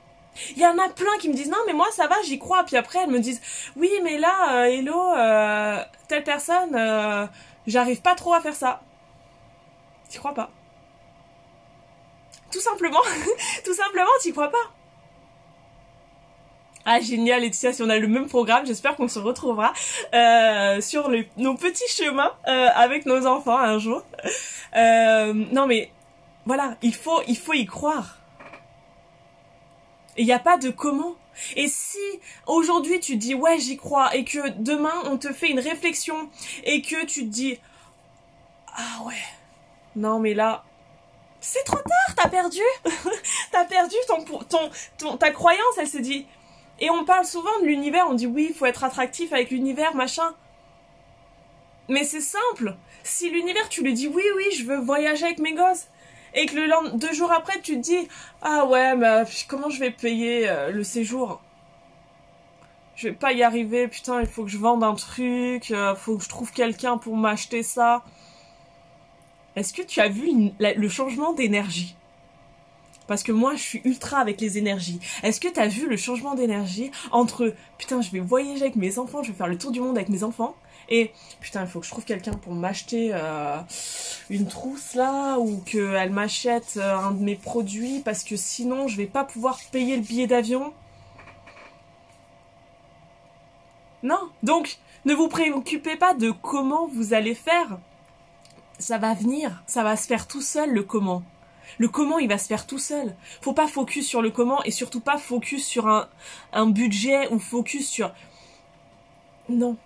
Il 0.51 0.59
y 0.59 0.67
en 0.67 0.79
a 0.79 0.89
plein 0.89 1.17
qui 1.21 1.29
me 1.29 1.35
disent 1.35 1.51
non 1.51 1.59
mais 1.67 1.73
moi 1.73 1.87
ça 1.93 2.07
va 2.07 2.17
j'y 2.23 2.39
crois 2.39 2.65
puis 2.65 2.77
après 2.77 3.01
elles 3.01 3.11
me 3.11 3.21
disent 3.21 3.41
oui 3.77 3.91
mais 4.03 4.19
là 4.19 4.53
euh, 4.53 4.65
hello 4.65 5.13
euh, 5.15 5.83
telle 6.09 6.25
personne 6.25 6.75
euh, 6.75 7.27
j'arrive 7.67 8.03
pas 8.03 8.15
trop 8.15 8.35
à 8.35 8.41
faire 8.41 8.55
ça. 8.55 8.83
Tu 10.11 10.19
crois 10.19 10.35
pas 10.35 10.51
Tout 12.51 12.61
simplement, 12.61 13.03
tout 13.65 13.75
simplement 13.75 14.11
t'y 14.21 14.33
crois 14.33 14.51
pas. 14.51 14.76
Ah 16.89 17.01
génial 17.01 17.41
Laetitia, 17.41 17.73
si 17.73 17.83
on 17.83 17.91
a 17.91 17.99
le 17.99 18.07
même 18.07 18.29
programme, 18.29 18.65
j'espère 18.65 18.95
qu'on 18.95 19.09
se 19.09 19.19
retrouvera 19.19 19.73
euh, 20.15 20.81
sur 20.81 21.11
nos 21.37 21.55
petits 21.57 21.89
chemins 21.89 22.33
euh, 22.47 22.69
avec 22.77 23.07
nos 23.07 23.27
enfants 23.27 23.59
un 23.59 23.81
jour. 23.81 24.05
Euh, 24.77 25.33
non 25.51 25.67
mais 25.67 25.91
voilà, 26.45 26.77
il 26.83 26.95
faut, 26.95 27.23
il 27.27 27.37
faut 27.37 27.55
y 27.55 27.67
croire. 27.67 28.19
Il 30.17 30.27
n'y 30.27 30.33
a 30.33 30.39
pas 30.39 30.59
de 30.59 30.71
comment. 30.71 31.17
Et 31.57 31.67
si 31.67 31.99
aujourd'hui 32.47 33.01
tu 33.01 33.17
dis 33.17 33.35
ouais 33.35 33.59
j'y 33.59 33.77
crois 33.77 34.15
et 34.15 34.25
que 34.25 34.51
demain 34.51 34.95
on 35.07 35.19
te 35.19 35.33
fait 35.33 35.51
une 35.51 35.61
réflexion 35.61 36.31
et 36.63 36.83
que 36.83 37.05
tu 37.05 37.23
te 37.23 37.31
dis 37.31 37.59
ah 38.69 39.03
ouais 39.05 39.15
non 39.97 40.19
mais 40.19 40.33
là 40.33 40.65
c'est 41.41 41.63
trop 41.65 41.77
tard 41.77 42.15
t'as 42.17 42.31
perdu 42.31 42.63
t'as 43.53 43.67
perdu 43.67 43.97
ton, 44.09 44.25
ton, 44.45 44.71
ton 44.97 45.19
ta 45.19 45.31
croyance 45.31 45.77
elle 45.79 45.89
se 45.89 45.99
dit 45.99 46.27
et 46.81 46.91
on 46.91 47.05
parle 47.05 47.25
souvent 47.25 47.59
de 47.61 47.67
l'univers, 47.67 48.07
on 48.09 48.15
dit 48.15 48.27
oui, 48.27 48.49
il 48.51 48.55
faut 48.55 48.67
être 48.67 48.85
attractif 48.85 49.33
avec 49.33 49.51
l'univers, 49.51 49.95
machin. 49.95 50.35
Mais 51.89 52.05
c'est 52.05 52.21
simple. 52.21 52.77
Si 53.03 53.31
l'univers, 53.31 53.69
tu 53.69 53.83
lui 53.83 53.95
dis 53.95 54.09
oui, 54.09 54.25
oui, 54.37 54.45
je 54.57 54.65
veux 54.65 54.79
voyager 54.79 55.25
avec 55.25 55.39
mes 55.39 55.55
gosses, 55.55 55.89
et 56.35 56.47
que 56.47 56.57
le 56.57 56.99
deux 56.99 57.13
jours 57.13 57.33
après, 57.33 57.61
tu 57.61 57.77
te 57.77 57.81
dis 57.81 58.09
ah 58.43 58.67
ouais, 58.67 58.95
mais 58.97 59.25
comment 59.49 59.71
je 59.71 59.81
vais 59.81 59.91
payer 59.91 60.49
euh, 60.49 60.71
le 60.71 60.85
séjour? 60.85 61.41
Je 62.97 63.09
vais 63.09 63.15
pas 63.15 63.33
y 63.33 63.43
arriver, 63.43 63.89
putain, 63.89 64.21
il 64.21 64.27
faut 64.27 64.45
que 64.45 64.51
je 64.51 64.59
vende 64.59 64.83
un 64.83 64.95
truc, 64.95 65.71
euh, 65.71 65.95
faut 65.95 66.17
que 66.17 66.25
je 66.25 66.29
trouve 66.29 66.51
quelqu'un 66.53 66.97
pour 66.97 67.17
m'acheter 67.17 67.63
ça. 67.63 68.03
Est-ce 69.55 69.73
que 69.73 69.83
tu 69.83 70.01
as 70.01 70.09
vu 70.09 70.53
le 70.59 70.89
changement 70.89 71.33
d'énergie? 71.33 71.97
Parce 73.07 73.23
que 73.23 73.33
moi, 73.33 73.55
je 73.55 73.63
suis 73.63 73.81
ultra 73.85 74.19
avec 74.19 74.41
les 74.41 74.59
énergies. 74.59 75.01
Est-ce 75.23 75.41
que 75.41 75.49
t'as 75.49 75.67
vu 75.67 75.89
le 75.89 75.97
changement 75.97 76.35
d'énergie 76.35 76.91
entre 77.11 77.55
putain, 77.79 78.01
je 78.01 78.11
vais 78.11 78.21
voyager 78.21 78.63
avec 78.63 78.77
mes 78.77 78.99
enfants, 78.99 79.23
je 79.23 79.33
vais 79.33 79.37
faire 79.37 79.49
le 79.49 79.59
tour 79.59 79.71
du 79.71 79.81
monde 79.81 79.97
avec 79.97 80.09
mes 80.09 80.23
enfants, 80.23 80.55
et 80.89 81.13
putain, 81.41 81.63
il 81.63 81.69
faut 81.69 81.81
que 81.81 81.87
je 81.87 81.91
trouve 81.91 82.05
quelqu'un 82.05 82.35
pour 82.35 82.55
m'acheter 82.55 83.11
euh, 83.13 83.59
une 84.31 84.47
trousse 84.47 84.95
là, 84.95 85.39
ou 85.39 85.59
qu'elle 85.59 86.11
m'achète 86.11 86.75
euh, 86.77 86.97
un 86.97 87.11
de 87.11 87.23
mes 87.23 87.35
produits, 87.35 88.01
parce 88.05 88.23
que 88.23 88.37
sinon, 88.37 88.87
je 88.89 88.97
vais 88.97 89.07
pas 89.07 89.25
pouvoir 89.25 89.59
payer 89.73 89.97
le 89.97 90.03
billet 90.03 90.27
d'avion? 90.27 90.73
Non. 94.03 94.31
Donc, 94.43 94.79
ne 95.05 95.15
vous 95.15 95.29
préoccupez 95.29 95.97
pas 95.97 96.15
de 96.15 96.31
comment 96.31 96.87
vous 96.87 97.15
allez 97.15 97.35
faire. 97.35 97.79
Ça 98.79 98.99
va 98.99 99.15
venir, 99.15 99.63
ça 99.67 99.83
va 99.83 99.97
se 99.97 100.07
faire 100.07 100.29
tout 100.29 100.43
seul 100.43 100.73
le 100.73 100.83
comment. 100.83 101.23
Le 101.79 101.89
comment, 101.89 102.19
il 102.19 102.29
va 102.29 102.39
se 102.39 102.47
faire 102.47 102.67
tout 102.67 102.79
seul. 102.79 103.15
Faut 103.41 103.53
pas 103.53 103.67
focus 103.67 104.07
sur 104.07 104.23
le 104.23 104.31
comment 104.31 104.63
et 104.65 104.71
surtout 104.71 105.01
pas 105.01 105.19
focus 105.19 105.67
sur 105.67 105.87
un, 106.53 106.67
budget 106.67 107.29
ou 107.29 107.39
focus 107.39 107.89
sur... 107.89 108.13
Non. 109.49 109.77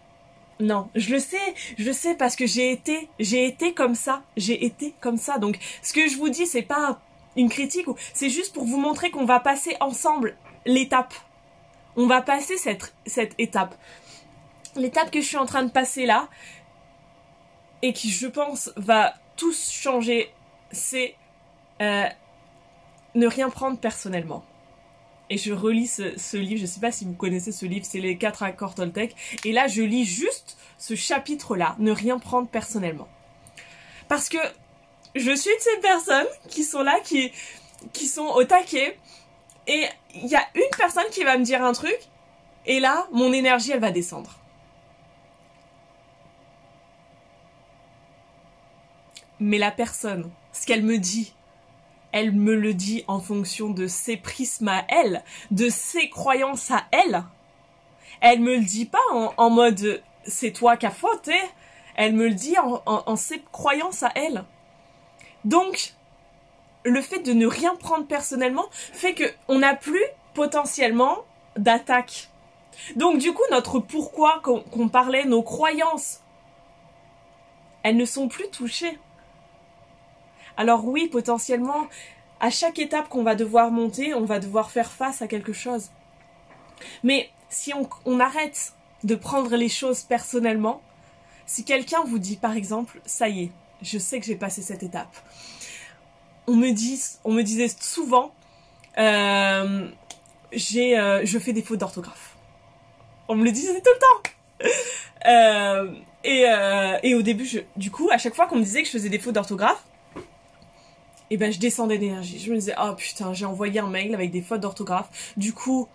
Non, 0.59 0.91
je 0.95 1.15
le 1.15 1.21
sais, 1.21 1.55
je 1.79 1.85
le 1.87 1.95
sais 1.95 2.15
parce 2.15 2.37
que 2.37 2.47
j'ai 2.47 2.71
été, 2.71 3.09
j'ai 3.19 3.47
été 3.47 3.73
comme 3.73 3.95
ça, 3.95 4.23
j'ai 4.37 4.67
été 4.67 4.95
comme 5.01 5.17
ça. 5.17 5.39
Donc, 5.39 5.59
ce 5.81 5.95
que 5.95 6.07
je 6.07 6.19
vous 6.19 6.29
dis, 6.29 6.47
c'est 6.47 6.61
pas 6.61 7.01
une 7.35 7.49
critique, 7.49 7.87
c'est 8.13 8.29
juste 8.29 8.53
pour 8.53 8.65
vous 8.65 8.79
montrer 8.79 9.11
qu'on 9.11 9.25
va 9.25 9.41
passer 9.41 9.75
ensemble 9.81 10.37
l'étape. 10.67 11.15
On 11.97 12.07
va 12.07 12.21
passer 12.21 12.59
cette, 12.59 12.95
cette 13.07 13.35
étape. 13.39 13.75
L'étape 14.77 15.11
que 15.11 15.23
je 15.23 15.27
suis 15.27 15.39
en 15.39 15.47
train 15.47 15.63
de 15.63 15.71
passer 15.71 16.05
là, 16.05 16.29
et 17.83 17.93
qui, 17.93 18.11
je 18.11 18.27
pense, 18.27 18.71
va 18.77 19.15
tous 19.37 19.71
changer, 19.71 20.31
c'est 20.71 21.15
euh, 21.81 22.07
ne 23.15 23.27
rien 23.27 23.51
prendre 23.51 23.79
personnellement. 23.79 24.45
Et 25.31 25.39
je 25.39 25.53
relis 25.53 25.87
ce, 25.87 26.37
livre, 26.37 26.61
je 26.61 26.67
sais 26.67 26.81
pas 26.81 26.91
si 26.91 27.05
vous 27.05 27.13
connaissez 27.13 27.53
ce 27.53 27.65
livre, 27.65 27.87
c'est 27.89 28.01
les 28.01 28.19
quatre 28.19 28.43
accords 28.43 28.75
Toltec. 28.75 29.15
Et 29.45 29.53
là, 29.53 29.69
je 29.69 29.83
lis 29.83 30.05
juste 30.05 30.59
ce 30.77 30.97
chapitre-là, 30.97 31.77
ne 31.79 31.93
rien 31.93 32.19
prendre 32.19 32.49
personnellement. 32.49 33.09
Parce 34.09 34.29
que 34.29 34.39
je 35.15 35.31
suis 35.31 35.55
de 35.55 35.61
ces 35.61 35.81
personnes 35.81 36.27
qui 36.49 36.65
sont 36.65 36.83
là, 36.83 36.99
qui, 37.05 37.31
qui 37.93 38.07
sont 38.07 38.27
au 38.27 38.43
taquet. 38.43 38.99
Et 39.69 39.87
il 40.17 40.27
y 40.27 40.35
a 40.35 40.45
une 40.57 40.77
personne 40.77 41.09
qui 41.13 41.23
va 41.23 41.39
me 41.39 41.45
dire 41.45 41.63
un 41.63 41.73
truc, 41.73 41.99
et 42.67 42.81
là, 42.81 43.07
mon 43.13 43.33
énergie, 43.33 43.71
elle 43.71 43.81
va 43.81 43.93
descendre. 43.93 44.37
Mais 49.39 49.59
la 49.59 49.71
personne, 49.71 50.31
ce 50.53 50.67
qu'elle 50.67 50.83
me 50.83 50.99
dit, 50.99 51.33
elle 52.13 52.33
me 52.33 52.55
le 52.55 52.75
dit 52.75 53.05
en 53.09 53.21
fonction 53.21 53.71
de 53.71 53.87
ses 53.87 54.17
prismes 54.17 54.69
à 54.69 54.85
elle, 54.89 55.23
de 55.51 55.69
ses 55.69 56.09
croyances 56.09 56.71
à 56.71 56.85
elle. 56.91 57.25
Elle 58.21 58.41
me 58.41 58.57
le 58.57 58.65
dit 58.65 58.87
pas 58.87 58.99
en, 59.37 59.51
mode 59.51 60.03
c'est 60.25 60.53
toi 60.53 60.77
qui 60.77 60.87
as 60.87 60.91
fauté. 60.91 61.35
Elle 61.97 62.15
me 62.15 62.29
le 62.29 62.35
dit 62.35 62.57
en, 62.59 63.17
ses 63.17 63.43
croyances 63.53 64.03
à 64.03 64.13
elle. 64.15 64.45
Donc, 65.45 65.95
le 66.85 67.01
fait 67.01 67.21
de 67.21 67.33
ne 67.33 67.47
rien 67.47 67.75
prendre 67.77 68.07
personnellement 68.07 68.67
fait 68.73 69.15
que 69.15 69.25
on 69.49 69.59
n'a 69.59 69.75
plus 69.75 70.05
potentiellement 70.35 71.19
d'attaque. 71.57 72.29
Donc 72.97 73.19
du 73.19 73.33
coup, 73.33 73.43
notre 73.51 73.79
pourquoi 73.79 74.41
qu'on 74.43 74.89
parlait, 74.89 75.25
nos 75.25 75.43
croyances, 75.43 76.23
elles 77.83 77.97
ne 77.97 78.05
sont 78.05 78.29
plus 78.29 78.49
touchées. 78.49 78.99
Alors 80.61 80.85
oui, 80.85 81.09
potentiellement, 81.09 81.89
à 82.39 82.51
chaque 82.51 82.79
étape 82.79 83.09
qu'on 83.09 83.23
va 83.23 83.35
devoir 83.35 83.71
monter, 83.71 84.13
on 84.13 84.27
va 84.27 84.39
devoir 84.39 84.71
faire 84.71 84.93
face 84.93 85.23
à 85.23 85.27
quelque 85.27 85.55
chose. 85.55 85.89
Mais 87.03 87.31
si 87.49 87.73
on, 88.05 88.21
arrête 88.21 88.75
de 89.03 89.15
prendre 89.15 89.57
les 89.57 89.71
choses 89.71 90.03
personnellement, 90.03 90.83
si 91.47 91.65
quelqu'un 91.65 92.05
vous 92.05 92.19
dit 92.19 92.37
par 92.37 92.57
exemple, 92.57 93.01
ça 93.07 93.31
y 93.31 93.45
est, 93.45 93.51
je 93.81 93.97
sais 93.97 94.21
que 94.21 94.27
j'ai 94.27 94.37
passé 94.37 94.61
cette 94.61 94.83
étape. 94.83 95.17
On 96.47 96.57
me 96.57 96.73
disait 97.43 97.69
souvent, 97.81 98.35
euh, 98.99 99.89
euh, 100.53 101.21
je 101.25 101.39
fais 101.39 101.55
des 101.55 101.63
fautes 101.63 101.81
d'orthographe. 101.81 102.37
On 103.29 103.35
me 103.35 103.45
le 103.47 103.51
disait 103.51 103.81
tout 103.81 103.93
le 103.95 103.99
temps. 103.99 104.69
Euh, 105.27 106.99
et 107.03 107.15
au 107.15 107.23
début, 107.23 107.49
du 107.77 107.91
coup, 107.91 108.11
à 108.13 108.19
chaque 108.19 108.35
fois 108.35 108.47
qu'on 108.47 108.57
me 108.57 108.63
disait 108.63 108.83
que 108.83 108.89
je 108.89 108.93
faisais 108.93 109.09
des 109.09 109.19
fautes 109.19 109.35
d'orthographe, 109.35 109.83
et 111.31 111.37
ben 111.37 111.53
je 111.53 111.59
descendais 111.59 111.99
d'énergie. 111.99 112.39
Je 112.39 112.51
me 112.51 112.57
disais, 112.57 112.75
oh 112.83 112.95
putain, 112.95 113.33
j'ai 113.33 113.47
envoyé 113.47 113.81
un 113.81 113.89
mail 113.89 114.15
avec 114.15 114.31
des 114.31 114.43
fautes 114.43 114.61
d'orthographe. 114.61 115.33
Du 115.37 115.53
coup, 115.53 115.89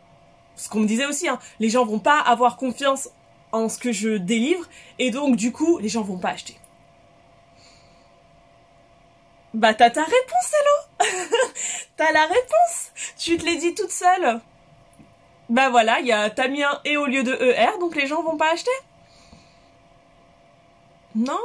ce 0.55 0.69
qu'on 0.69 0.79
me 0.79 0.87
disait 0.87 1.05
aussi, 1.05 1.27
hein, 1.27 1.39
les 1.59 1.69
gens 1.69 1.85
vont 1.85 1.99
pas 1.99 2.19
avoir 2.19 2.57
confiance 2.57 3.09
en 3.51 3.69
ce 3.69 3.77
que 3.77 3.91
je 3.91 4.17
délivre, 4.17 4.65
et 4.99 5.11
donc 5.11 5.35
du 5.35 5.51
coup, 5.51 5.77
les 5.79 5.89
gens 5.89 6.01
vont 6.01 6.17
pas 6.17 6.29
acheter. 6.29 6.57
Bah 9.53 9.73
t'as 9.73 9.89
ta 9.89 10.03
réponse, 10.03 10.53
Hello 10.53 11.09
T'as 11.95 12.11
la 12.11 12.25
réponse 12.25 12.91
Tu 13.17 13.37
te 13.37 13.45
l'es 13.45 13.55
dit 13.55 13.73
toute 13.73 13.91
seule 13.91 14.41
Bah 15.47 15.69
voilà, 15.69 16.01
il 16.01 16.07
y 16.07 16.11
a 16.11 16.29
t'as 16.29 16.49
mis 16.49 16.61
un 16.61 16.81
E 16.85 16.97
au 16.97 17.05
lieu 17.05 17.23
de 17.23 17.31
ER, 17.31 17.79
donc 17.79 17.95
les 17.95 18.05
gens 18.05 18.21
vont 18.21 18.35
pas 18.35 18.51
acheter? 18.51 18.71
Non? 21.15 21.39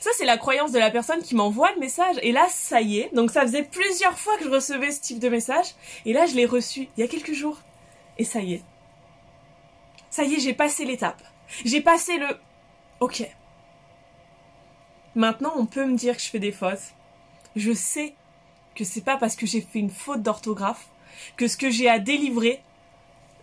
Ça, 0.00 0.10
c'est 0.16 0.24
la 0.24 0.36
croyance 0.36 0.72
de 0.72 0.78
la 0.78 0.90
personne 0.90 1.22
qui 1.22 1.34
m'envoie 1.34 1.72
le 1.72 1.80
message. 1.80 2.16
Et 2.22 2.32
là, 2.32 2.46
ça 2.50 2.80
y 2.80 2.98
est. 2.98 3.14
Donc, 3.14 3.30
ça 3.30 3.42
faisait 3.42 3.62
plusieurs 3.62 4.18
fois 4.18 4.36
que 4.36 4.44
je 4.44 4.50
recevais 4.50 4.90
ce 4.90 5.00
type 5.00 5.18
de 5.18 5.28
message. 5.28 5.74
Et 6.04 6.12
là, 6.12 6.26
je 6.26 6.34
l'ai 6.34 6.46
reçu 6.46 6.88
il 6.96 7.00
y 7.00 7.02
a 7.02 7.08
quelques 7.08 7.32
jours. 7.32 7.58
Et 8.18 8.24
ça 8.24 8.40
y 8.40 8.54
est. 8.54 8.62
Ça 10.10 10.24
y 10.24 10.34
est, 10.34 10.40
j'ai 10.40 10.54
passé 10.54 10.84
l'étape. 10.84 11.22
J'ai 11.64 11.80
passé 11.80 12.18
le... 12.18 12.26
Ok. 13.00 13.28
Maintenant, 15.14 15.52
on 15.56 15.66
peut 15.66 15.86
me 15.86 15.96
dire 15.96 16.16
que 16.16 16.22
je 16.22 16.28
fais 16.28 16.38
des 16.38 16.52
fautes. 16.52 16.94
Je 17.54 17.72
sais 17.72 18.14
que 18.74 18.84
c'est 18.84 19.00
pas 19.00 19.16
parce 19.16 19.36
que 19.36 19.46
j'ai 19.46 19.60
fait 19.60 19.78
une 19.78 19.90
faute 19.90 20.22
d'orthographe 20.22 20.88
que 21.36 21.48
ce 21.48 21.56
que 21.56 21.70
j'ai 21.70 21.88
à 21.88 21.98
délivrer 21.98 22.62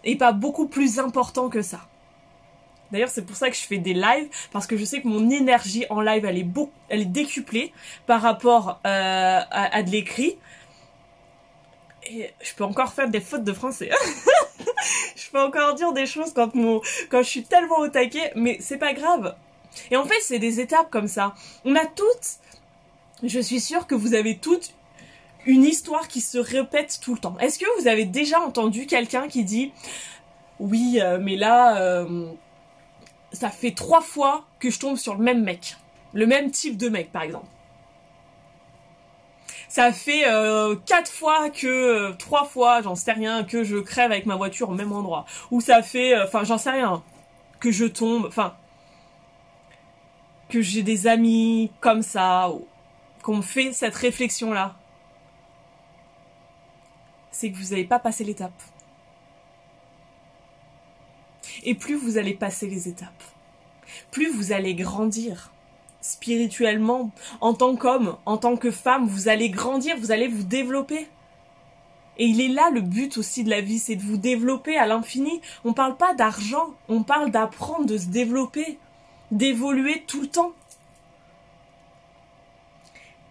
est 0.04 0.16
pas 0.16 0.32
beaucoup 0.32 0.68
plus 0.68 1.00
important 1.00 1.50
que 1.50 1.62
ça. 1.62 1.88
D'ailleurs, 2.94 3.10
c'est 3.10 3.26
pour 3.26 3.36
ça 3.36 3.50
que 3.50 3.56
je 3.56 3.62
fais 3.64 3.80
des 3.80 3.96
lives, 3.96 4.30
parce 4.52 4.68
que 4.68 4.78
je 4.78 4.86
sais 4.86 5.02
que 5.02 5.08
mon 5.08 5.32
énergie 5.32 5.84
en 5.90 6.00
live, 6.00 6.26
elle 6.26 6.38
est, 6.38 6.44
beaucoup, 6.44 6.72
elle 6.90 7.02
est 7.02 7.06
décuplée 7.06 7.74
par 8.06 8.22
rapport 8.22 8.80
euh, 8.86 9.40
à, 9.50 9.82
de 9.82 9.90
l'écrit. 9.90 10.38
Et 12.06 12.30
je 12.44 12.54
peux 12.54 12.64
encore 12.64 12.94
faire 12.94 13.10
des 13.10 13.20
fautes 13.20 13.44
de 13.44 13.52
français. 13.52 13.90
je 15.16 15.28
peux 15.32 15.42
encore 15.42 15.74
dire 15.74 15.92
des 15.92 16.06
choses 16.06 16.34
quand 16.36 16.52
je 17.24 17.28
suis 17.28 17.44
tellement 17.44 17.80
au 17.80 17.88
taquet, 17.88 18.32
mais 18.36 18.58
c'est 18.60 18.78
pas 18.78 18.94
grave. 18.94 19.36
Et 19.90 19.98
en 19.98 20.06
fait, 20.06 20.22
c'est 20.22 20.38
des 20.38 20.60
étapes 20.60 20.92
comme 20.92 21.08
ça. 21.08 21.34
On 21.66 21.76
a 21.76 21.88
toutes, 21.88 22.38
je 23.24 23.40
suis 23.40 23.60
sûre 23.60 23.88
que 23.88 23.96
vous 23.96 24.14
avez 24.14 24.38
toutes 24.38 24.76
une 25.48 25.64
histoire 25.64 26.08
qui 26.08 26.22
se 26.22 26.38
répète 26.38 27.00
tout 27.02 27.16
le 27.16 27.20
temps. 27.20 27.36
Est-ce 27.40 27.58
que 27.58 27.66
vous 27.82 27.88
avez 27.88 28.06
déjà 28.06 28.40
entendu 28.40 28.86
quelqu'un 28.86 29.28
qui 29.28 29.44
dit 29.44 29.72
oui, 30.60 31.00
euh, 31.02 31.18
mais 31.20 31.36
là, 31.36 31.82
euh, 31.82 32.28
ça 33.34 33.50
fait 33.50 33.72
trois 33.72 34.02
fois 34.02 34.46
que 34.60 34.70
je 34.70 34.80
tombe 34.80 34.96
sur 34.96 35.16
le 35.16 35.24
même 35.24 35.44
mec, 35.44 35.75
le 36.13 36.25
même 36.25 36.52
type 36.52 36.78
de 36.78 36.90
mec, 36.90 37.12
par 37.12 37.24
exemple. 37.24 37.48
Ça 39.68 39.92
fait 39.92 40.28
euh, 40.28 40.75
quatre 40.86 41.12
fois 41.12 41.50
que 41.50 42.12
trois 42.13 42.46
fois, 42.46 42.82
j'en 42.82 42.96
sais 42.96 43.12
rien, 43.12 43.44
que 43.44 43.63
je 43.63 43.78
crève 43.78 44.12
avec 44.12 44.28
ma 44.28 44.36
voiture 44.36 44.70
au 44.70 44.74
même 44.74 44.92
endroit. 44.92 45.25
Ou 45.50 45.62
ça 45.62 45.82
fait, 45.82 46.16
enfin, 46.22 46.44
j'en 46.44 46.60
sais 46.60 46.70
rien, 46.70 47.04
que 47.60 47.72
je 47.72 47.86
tombe, 47.86 48.25
enfin, 48.28 48.56
que 50.50 50.62
j'ai 50.62 50.84
des 50.84 51.08
amis 51.08 51.72
comme 51.80 52.04
ça, 52.04 52.52
qu'on 53.24 53.42
fait 53.42 53.74
cette 53.74 53.96
réflexion-là 53.96 54.75
c'est 57.34 57.52
que 57.52 57.58
vous 57.58 57.72
n'avez 57.72 57.84
pas 57.84 58.00
passé 58.00 58.24
l'étape. 58.24 58.54
Et 61.63 61.75
plus 61.75 61.95
vous 61.95 62.17
allez 62.17 62.33
passer 62.33 62.67
les 62.67 62.88
étapes, 62.88 63.24
plus 64.12 64.29
vous 64.29 64.51
allez 64.51 64.74
grandir 64.74 65.51
spirituellement, 66.01 67.12
en 67.39 67.53
tant 67.53 67.77
qu'homme, 67.77 68.17
en 68.25 68.38
tant 68.38 68.57
que 68.57 68.72
femme, 68.72 69.07
vous 69.07 69.29
allez 69.29 69.50
grandir, 69.50 69.95
vous 69.98 70.12
allez 70.12 70.27
vous 70.27 70.43
développer. 70.43 71.07
Et 72.17 72.25
il 72.25 72.41
est 72.41 72.50
là 72.50 72.69
le 72.72 72.81
but 72.81 73.17
aussi 73.17 73.43
de 73.43 73.50
la 73.50 73.62
vie, 73.62 73.79
c'est 73.79 73.95
de 73.95 74.01
vous 74.01 74.17
développer 74.17 74.77
à 74.77 74.86
l'infini. 74.86 75.41
On 75.63 75.69
ne 75.69 75.74
parle 75.74 75.95
pas 75.95 76.13
d'argent, 76.13 76.74
on 76.89 77.03
parle 77.03 77.31
d'apprendre, 77.31 77.86
de 77.86 77.98
se 77.98 78.07
développer, 78.07 78.77
d'évoluer 79.31 80.03
tout 80.05 80.22
le 80.22 80.27
temps. 80.27 80.51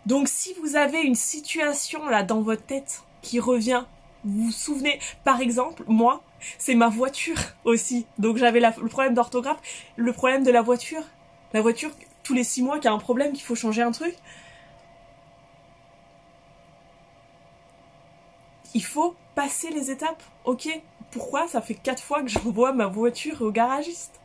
Donc 0.07 0.29
si 0.29 0.55
vous 0.61 0.75
avez 0.75 1.03
une 1.03 1.15
situation 1.15 2.09
là 2.09 2.23
dans 2.23 2.41
votre 2.41 2.65
tête 2.65 3.03
qui 3.23 3.41
revient. 3.41 3.85
Vous 4.25 4.45
vous 4.45 4.53
souvenez, 4.53 5.01
par 5.25 5.41
exemple, 5.41 5.85
moi, 5.87 6.23
c'est 6.59 6.75
ma 6.75 6.89
voiture 6.89 7.39
aussi. 7.65 8.07
Donc 8.19 8.37
j'avais 8.37 8.61
le 8.61 8.89
problème 8.89 9.15
d'orthographe, 9.15 9.61
le 9.97 10.13
problème 10.13 10.45
de 10.45 10.51
la 10.51 10.63
voiture. 10.63 11.03
La 11.53 11.61
voiture, 11.61 11.91
tous 12.23 12.35
les 12.35 12.45
six 12.45 12.63
mois, 12.63 12.79
qui 12.79 12.89
a 12.89 12.93
un 12.93 12.99
problème, 12.99 13.33
qu'il 13.33 13.43
faut 13.43 13.55
changer 13.55 13.83
un 13.83 13.93
truc. 13.93 14.15
Il 18.75 18.85
faut 18.85 19.15
passer 19.35 19.71
les 19.71 19.91
étapes. 19.91 20.23
Ok, 20.45 20.69
pourquoi? 21.11 21.47
Ça 21.49 21.61
fait 21.61 21.75
quatre 21.75 22.03
fois 22.03 22.23
que 22.23 22.29
j'envoie 22.29 22.73
ma 22.73 22.87
voiture 22.87 23.43
au 23.43 23.51
garagiste 23.51 24.19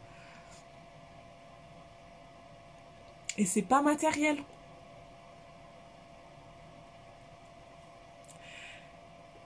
Et 3.38 3.45
c'est 3.45 3.62
pas 3.62 3.81
matériel. 3.81 4.38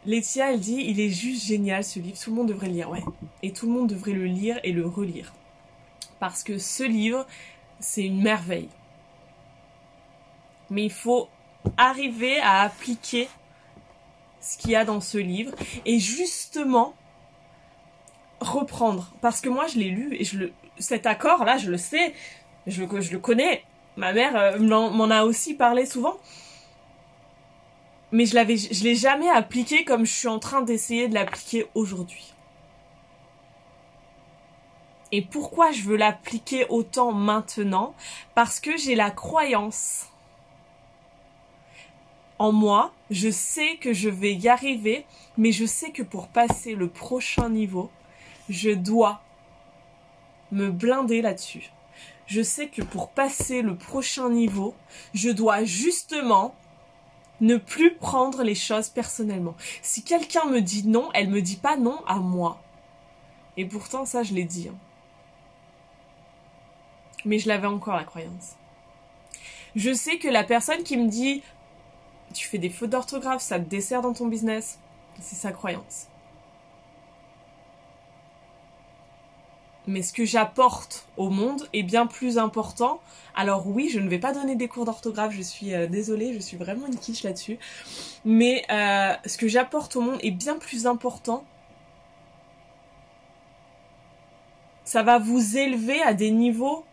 Laetitia, 0.05 0.53
elle 0.53 0.59
dit, 0.59 0.83
il 0.87 0.99
est 0.99 1.09
juste 1.09 1.45
génial 1.45 1.83
ce 1.83 1.99
livre, 1.99 2.17
tout 2.19 2.31
le 2.31 2.35
monde 2.35 2.47
devrait 2.47 2.67
le 2.67 2.73
lire, 2.73 2.89
ouais. 2.89 3.03
Et 3.43 3.53
tout 3.53 3.67
le 3.67 3.73
monde 3.73 3.87
devrait 3.87 4.13
le 4.13 4.25
lire 4.25 4.59
et 4.63 4.71
le 4.71 4.85
relire. 4.85 5.33
Parce 6.19 6.43
que 6.43 6.57
ce 6.57 6.83
livre, 6.83 7.27
c'est 7.79 8.03
une 8.03 8.21
merveille. 8.21 8.69
Mais 10.69 10.83
il 10.85 10.91
faut 10.91 11.29
arriver 11.77 12.39
à 12.39 12.61
appliquer 12.61 13.27
ce 14.39 14.57
qu'il 14.57 14.71
y 14.71 14.75
a 14.75 14.85
dans 14.85 15.01
ce 15.01 15.19
livre 15.19 15.53
et 15.85 15.99
justement 15.99 16.95
reprendre. 18.39 19.13
Parce 19.21 19.39
que 19.39 19.49
moi, 19.49 19.67
je 19.67 19.77
l'ai 19.77 19.89
lu 19.89 20.15
et 20.19 20.23
je 20.23 20.37
le, 20.37 20.53
cet 20.79 21.05
accord-là, 21.05 21.57
je 21.57 21.69
le 21.69 21.77
sais, 21.77 22.13
je, 22.65 22.81
le 22.81 23.19
connais. 23.19 23.63
Ma 23.97 24.13
mère 24.13 24.35
euh, 24.35 24.57
m'en 24.59 25.09
a 25.09 25.23
aussi 25.23 25.53
parlé 25.53 25.85
souvent 25.85 26.17
mais 28.11 28.25
je 28.25 28.35
l'avais, 28.35 28.57
je 28.57 28.83
l'ai 28.83 28.95
jamais 28.95 29.29
appliqué 29.29 29.85
comme 29.85 30.05
je 30.05 30.11
suis 30.11 30.27
en 30.27 30.39
train 30.39 30.61
d'essayer 30.61 31.07
de 31.07 31.13
l'appliquer 31.13 31.67
aujourd'hui. 31.75 32.33
Et 35.11 35.21
pourquoi 35.21 35.71
je 35.71 35.83
veux 35.83 35.97
l'appliquer 35.97 36.65
autant 36.69 37.11
maintenant? 37.11 37.95
Parce 38.33 38.59
que 38.59 38.77
j'ai 38.77 38.95
la 38.95 39.11
croyance 39.11 40.07
en 42.39 42.51
moi, 42.51 42.91
je 43.11 43.29
sais 43.29 43.75
que 43.75 43.93
je 43.93 44.09
vais 44.09 44.33
y 44.33 44.49
arriver, 44.49 45.05
mais 45.37 45.51
je 45.51 45.65
sais 45.65 45.91
que 45.91 46.01
pour 46.01 46.27
passer 46.27 46.73
le 46.73 46.87
prochain 46.87 47.49
niveau, 47.49 47.91
je 48.49 48.71
dois 48.71 49.21
me 50.51 50.71
blinder 50.71 51.21
là-dessus. 51.21 51.71
Je 52.25 52.41
sais 52.41 52.67
que 52.67 52.81
pour 52.81 53.09
passer 53.09 53.61
le 53.61 53.75
prochain 53.75 54.31
niveau, 54.31 54.73
je 55.13 55.29
dois 55.29 55.65
justement 55.65 56.55
ne 57.41 57.57
plus 57.57 57.95
prendre 57.95 58.43
les 58.43 58.55
choses 58.55 58.89
personnellement. 58.89 59.55
Si 59.81 60.03
quelqu'un 60.03 60.45
me 60.45 60.61
dit 60.61 60.87
non, 60.87 61.09
elle 61.13 61.29
me 61.29 61.41
dit 61.41 61.57
pas 61.57 61.75
non 61.75 62.03
à 62.07 62.15
moi. 62.15 62.61
Et 63.57 63.65
pourtant, 63.65 64.05
ça, 64.05 64.23
je 64.23 64.33
l'ai 64.33 64.45
dit. 64.45 64.69
Hein. 64.69 64.77
Mais 67.25 67.39
je 67.39 67.47
l'avais 67.47 67.67
encore 67.67 67.95
la 67.95 68.03
croyance. 68.03 68.55
Je 69.75 69.93
sais 69.93 70.17
que 70.17 70.27
la 70.27 70.43
personne 70.43 70.83
qui 70.83 70.97
me 70.97 71.07
dit 71.07 71.43
tu 72.33 72.47
fais 72.47 72.57
des 72.57 72.69
fautes 72.69 72.91
d'orthographe, 72.91 73.41
ça 73.41 73.59
te 73.59 73.65
dessert 73.67 74.01
dans 74.01 74.13
ton 74.13 74.27
business, 74.27 74.79
c'est 75.19 75.35
sa 75.35 75.51
croyance. 75.51 76.07
Mais 79.87 80.01
ce 80.01 80.13
que 80.13 80.25
j'apporte 80.25 81.07
au 81.17 81.29
monde 81.29 81.67
est 81.73 81.83
bien 81.83 82.07
plus 82.07 82.37
important. 82.37 83.01
Alors 83.35 83.67
oui, 83.67 83.89
je 83.91 83.99
ne 83.99 84.09
vais 84.09 84.19
pas 84.19 84.33
donner 84.33 84.55
des 84.55 84.67
cours 84.67 84.85
d'orthographe, 84.85 85.33
je 85.33 85.41
suis 85.41 85.73
euh, 85.73 85.87
désolée, 85.87 86.33
je 86.33 86.39
suis 86.39 86.57
vraiment 86.57 86.87
une 86.87 86.97
quiche 86.97 87.23
là-dessus. 87.23 87.57
Mais 88.25 88.63
euh, 88.69 89.13
ce 89.25 89.37
que 89.37 89.47
j'apporte 89.47 89.95
au 89.95 90.01
monde 90.01 90.19
est 90.21 90.31
bien 90.31 90.57
plus 90.57 90.85
important. 90.85 91.43
Ça 94.83 95.03
va 95.03 95.19
vous 95.19 95.57
élever 95.57 96.01
à 96.01 96.13
des 96.13 96.31
niveaux 96.31 96.85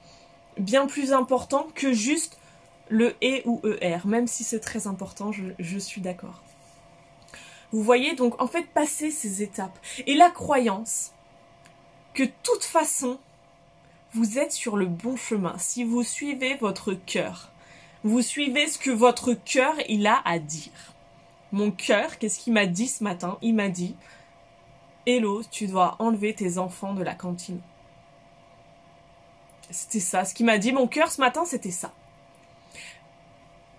bien 0.59 0.87
plus 0.87 1.13
importants 1.13 1.67
que 1.75 1.93
juste 1.93 2.39
le 2.89 3.15
E 3.23 3.43
ou 3.45 3.61
ER, 3.81 3.99
même 4.07 4.27
si 4.27 4.45
c'est 4.45 4.61
très 4.61 4.87
important, 4.87 5.31
je, 5.31 5.45
je 5.59 5.79
suis 5.79 6.01
d'accord. 6.01 6.43
Vous 7.71 7.83
voyez, 7.83 8.15
donc 8.15 8.41
en 8.41 8.47
fait, 8.47 8.67
passer 8.69 9.11
ces 9.11 9.43
étapes. 9.43 9.79
Et 10.07 10.15
la 10.15 10.31
croyance, 10.31 11.13
de 12.25 12.33
toute 12.43 12.65
façon, 12.65 13.19
vous 14.13 14.39
êtes 14.39 14.53
sur 14.53 14.77
le 14.77 14.87
bon 14.87 15.17
chemin. 15.17 15.57
Si 15.59 15.85
vous 15.85 16.03
suivez 16.03 16.55
votre 16.57 16.93
cœur, 16.93 17.51
vous 18.05 18.23
suivez 18.23 18.69
ce 18.69 18.79
que 18.79 18.91
votre 18.91 19.35
cœur 19.35 19.75
il 19.89 20.07
a 20.07 20.21
à 20.25 20.39
dire. 20.39 20.95
Mon 21.53 21.71
cœur, 21.71 22.19
qu'est-ce 22.19 22.39
qu'il 22.39 22.53
m'a 22.53 22.67
dit 22.67 22.89
ce 22.89 23.03
matin? 23.03 23.39
Il 23.43 23.55
m'a 23.55 23.69
dit 23.69 23.97
Hello, 25.07 25.43
tu 25.51 25.67
dois 25.67 25.97
enlever 25.99 26.35
tes 26.35 26.59
enfants 26.59 26.93
de 26.93 27.03
la 27.03 27.15
cantine. 27.15 27.61
C'était 29.71 30.01
ça. 30.01 30.25
Ce 30.25 30.35
qu'il 30.35 30.47
m'a 30.47 30.59
dit, 30.59 30.73
mon 30.73 30.87
cœur 30.87 31.11
ce 31.11 31.21
matin, 31.21 31.45
c'était 31.45 31.71
ça. 31.71 31.93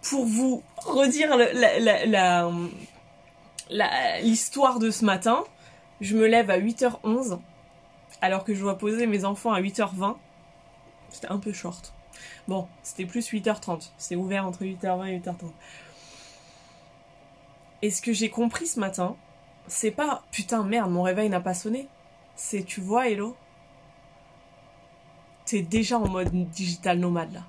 Pour 0.02 0.26
vous 0.26 0.64
redire 0.78 1.36
l'histoire 4.22 4.80
de 4.80 4.92
ce 4.92 5.06
matin, 5.06 5.44
je 6.02 6.16
me 6.16 6.26
lève 6.28 6.50
à 6.50 6.60
8h11 6.60 7.40
alors 8.22 8.44
que 8.44 8.54
je 8.54 8.62
dois 8.62 8.78
poser 8.78 9.08
mes 9.08 9.26
enfants 9.26 9.54
à 9.54 9.62
8h20. 9.62 10.16
C'était 11.10 11.32
un 11.32 11.40
peu 11.40 11.54
short. 11.54 11.94
Bon, 12.48 12.68
c'était 12.84 13.06
plus 13.06 13.32
8h30. 13.32 13.92
C'est 13.98 14.16
ouvert 14.16 14.46
entre 14.46 14.64
8h20 14.64 15.08
et 15.08 15.20
8h30. 15.20 15.52
Et 17.82 17.92
ce 17.92 18.02
que 18.02 18.12
j'ai 18.12 18.30
compris 18.30 18.68
ce 18.68 18.80
matin, 18.80 19.16
c'est 19.68 19.92
pas 19.92 20.24
putain 20.32 20.64
merde, 20.64 20.92
mon 20.92 21.04
réveil 21.04 21.30
n'a 21.30 21.40
pas 21.40 21.54
sonné. 21.54 21.88
C'est 22.36 22.64
tu 22.64 22.82
vois, 22.82 23.08
Hello, 23.10 23.36
t'es 25.46 25.62
déjà 25.62 25.98
en 25.98 26.08
mode 26.08 26.32
digital 26.52 27.00
nomade 27.00 27.34
là. 27.34 27.44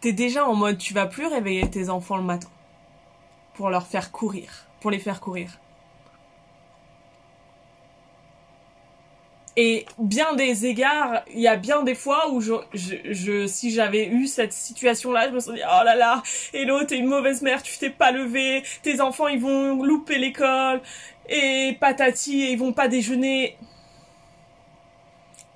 T'es 0.00 0.12
déjà 0.12 0.46
en 0.46 0.54
mode 0.54 0.78
tu 0.78 0.92
vas 0.92 1.06
plus 1.06 1.26
réveiller 1.26 1.68
tes 1.70 1.88
enfants 1.88 2.16
le 2.16 2.22
matin 2.22 2.50
pour 3.54 3.70
leur 3.70 3.86
faire 3.86 4.12
courir, 4.12 4.66
pour 4.80 4.90
les 4.90 4.98
faire 4.98 5.20
courir. 5.20 5.58
Et 9.56 9.86
bien 9.98 10.34
des 10.34 10.66
égards, 10.66 11.22
il 11.32 11.40
y 11.40 11.46
a 11.46 11.54
bien 11.54 11.84
des 11.84 11.94
fois 11.94 12.28
où 12.30 12.40
je, 12.40 12.54
je, 12.72 13.46
si 13.46 13.70
j'avais 13.70 14.08
eu 14.08 14.26
cette 14.26 14.52
situation-là, 14.52 15.28
je 15.28 15.34
me 15.34 15.38
serais 15.38 15.58
dit, 15.58 15.62
oh 15.64 15.84
là 15.84 15.94
là, 15.94 16.22
hello, 16.52 16.82
t'es 16.82 16.98
une 16.98 17.06
mauvaise 17.06 17.40
mère, 17.40 17.62
tu 17.62 17.78
t'es 17.78 17.90
pas 17.90 18.10
levé, 18.10 18.64
tes 18.82 19.00
enfants, 19.00 19.28
ils 19.28 19.38
vont 19.38 19.84
louper 19.84 20.18
l'école, 20.18 20.82
et 21.28 21.76
patati, 21.78 22.50
ils 22.50 22.58
vont 22.58 22.72
pas 22.72 22.88
déjeuner. 22.88 23.56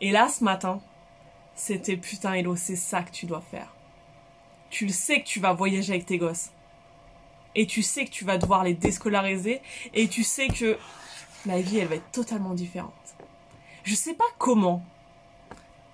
Et 0.01 0.13
là, 0.13 0.29
ce 0.29 0.45
matin, 0.45 0.81
c'était 1.57 1.97
putain, 1.97 2.35
hello, 2.35 2.55
c'est 2.55 2.77
ça 2.77 3.03
que 3.03 3.11
tu 3.11 3.27
dois 3.27 3.43
faire. 3.51 3.75
Tu 4.71 4.87
le 4.87 4.93
sais 4.93 5.23
que 5.23 5.27
tu 5.27 5.41
vas 5.41 5.55
voyager 5.55 5.95
avec 5.95 6.07
tes 6.07 6.19
gosses. 6.19 6.51
Et 7.57 7.67
tu 7.67 7.83
sais 7.83 8.05
que 8.05 8.11
tu 8.11 8.25
vas 8.25 8.39
devoir 8.39 8.63
les 8.63 8.75
déscolariser, 8.75 9.61
et 9.93 10.07
tu 10.07 10.23
sais 10.23 10.47
que 10.47 10.79
ma 11.47 11.61
vie, 11.61 11.79
elle 11.79 11.89
va 11.89 11.97
être 11.97 12.13
totalement 12.13 12.55
différente. 12.55 12.93
Je 13.89 13.95
sais 13.95 14.13
pas 14.13 14.27
comment, 14.37 14.85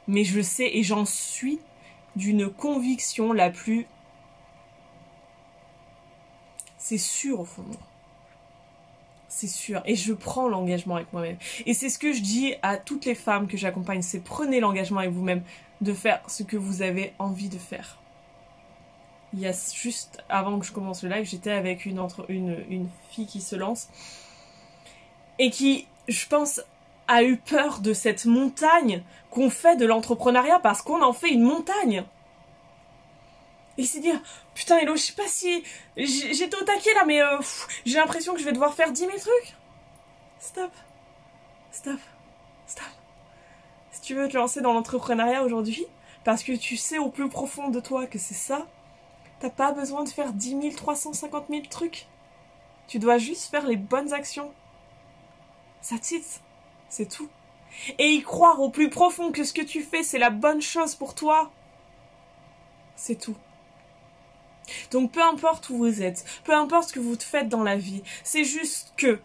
mais 0.09 0.25
je 0.25 0.41
sais 0.41 0.69
et 0.77 0.83
j'en 0.83 1.05
suis 1.05 1.61
d'une 2.17 2.51
conviction 2.51 3.33
la 3.33 3.51
plus... 3.51 3.87
C'est 6.77 6.99
sûr 6.99 7.39
au 7.39 7.45
fond 7.45 7.63
de 7.63 7.69
moi. 7.69 7.77
C'est 9.29 9.47
sûr. 9.47 9.81
Et 9.85 9.95
je 9.95 10.13
prends 10.13 10.49
l'engagement 10.49 10.97
avec 10.97 11.13
moi-même. 11.13 11.37
Et 11.67 11.73
c'est 11.73 11.89
ce 11.89 12.01
que 12.01 12.13
je 12.13 12.21
dis 12.21 12.55
à 12.63 12.79
toutes 12.79 13.05
les 13.05 13.15
femmes 13.15 13.47
que 13.47 13.57
j'accompagne, 13.57 14.03
c'est 14.03 14.19
prenez 14.19 14.59
l'engagement 14.59 14.99
avec 14.99 15.13
vous-même 15.13 15.45
de 15.81 15.93
faire 15.93 16.21
ce 16.27 16.43
que 16.43 16.57
vous 16.57 16.83
avez 16.83 17.13
envie 17.21 17.49
de 17.49 17.59
faire. 17.59 18.01
Il 19.35 19.39
y 19.39 19.47
a 19.47 19.53
juste 19.73 20.21
avant 20.29 20.59
que 20.59 20.67
je 20.67 20.73
commence 20.73 21.05
le 21.05 21.11
live, 21.11 21.27
j'étais 21.27 21.53
avec 21.53 21.87
une, 21.87 22.05
une, 22.29 22.65
une 22.69 22.89
fille 23.11 23.29
qui 23.29 23.41
se 23.41 23.55
lance 23.55 23.89
et 25.39 25.51
qui, 25.51 25.87
je 26.09 26.27
pense, 26.27 26.61
a 27.09 27.23
eu 27.23 27.37
peur 27.37 27.81
de 27.81 27.93
cette 27.93 28.25
montagne 28.25 29.03
qu'on 29.31 29.51
fait 29.51 29.77
de 29.77 29.87
l'entrepreneuriat 29.87 30.61
parce 30.61 30.83
qu'on 30.83 31.03
en 31.03 31.13
fait 31.13 31.31
une 31.31 31.43
montagne. 31.43 32.05
Et 33.77 33.85
s'est 33.85 34.01
dit, 34.01 34.13
putain 34.55 34.79
Hello, 34.79 34.97
je 34.97 35.03
sais 35.03 35.13
pas 35.13 35.27
si... 35.27 35.65
J'étais 35.97 36.57
au 36.57 36.65
taquet 36.65 36.95
là, 36.95 37.05
mais 37.05 37.21
euh, 37.21 37.39
j'ai 37.85 37.99
l'impression 37.99 38.33
que 38.33 38.41
je 38.41 38.45
vais 38.45 38.53
devoir 38.53 38.75
faire 38.75 38.93
10 38.93 39.01
000 39.01 39.13
trucs. 39.19 39.57
Stop. 40.39 40.71
Stop. 41.73 41.99
Stop. 42.67 42.87
Si 43.91 44.01
tu 44.01 44.15
veux 44.15 44.29
te 44.29 44.37
lancer 44.37 44.61
dans 44.61 44.73
l'entrepreneuriat 44.73 45.43
aujourd'hui, 45.43 45.87
parce 46.23 46.43
que 46.43 46.53
tu 46.53 46.77
sais 46.77 46.99
au 46.99 47.11
plus 47.11 47.29
profond 47.29 47.69
de 47.69 47.81
toi 47.81 48.07
que 48.07 48.19
c'est 48.19 48.35
ça, 48.35 48.67
t'as 49.41 49.51
pas 49.51 49.73
besoin 49.73 50.05
de 50.05 50.09
faire 50.09 50.33
10 50.33 50.75
350 50.75 51.47
000 51.51 51.63
trucs. 51.69 52.07
Tu 52.87 52.99
dois 52.99 53.19
juste 53.19 53.51
faire 53.51 53.67
les 53.67 53.77
bonnes 53.77 54.13
actions. 54.13 54.53
Ça 55.81 55.99
titre. 55.99 56.41
C'est 56.89 57.09
tout. 57.09 57.29
Et 57.99 58.11
y 58.11 58.23
croire 58.23 58.61
au 58.61 58.71
plus 58.71 58.89
profond 58.89 59.33
que 59.33 59.45
ce 59.45 59.53
que 59.53 59.63
tu 59.63 59.83
fais, 59.83 60.03
c'est 60.03 60.19
la 60.19 60.31
bonne 60.31 60.63
chose 60.63 60.95
pour 60.95 61.15
toi. 61.15 61.51
C'est 62.97 63.17
tout. 63.17 63.37
Donc 64.91 65.13
peu 65.13 65.23
importe 65.23 65.69
où 65.71 65.77
vous 65.77 66.03
êtes, 66.03 66.25
peu 66.45 66.55
importe 66.55 66.89
ce 66.89 66.95
que 66.95 67.01
vous 67.01 67.17
faites 67.19 67.49
dans 67.49 67.63
la 67.63 67.77
vie, 67.77 68.03
c'est 68.23 68.45
juste 68.45 68.93
que 68.97 69.21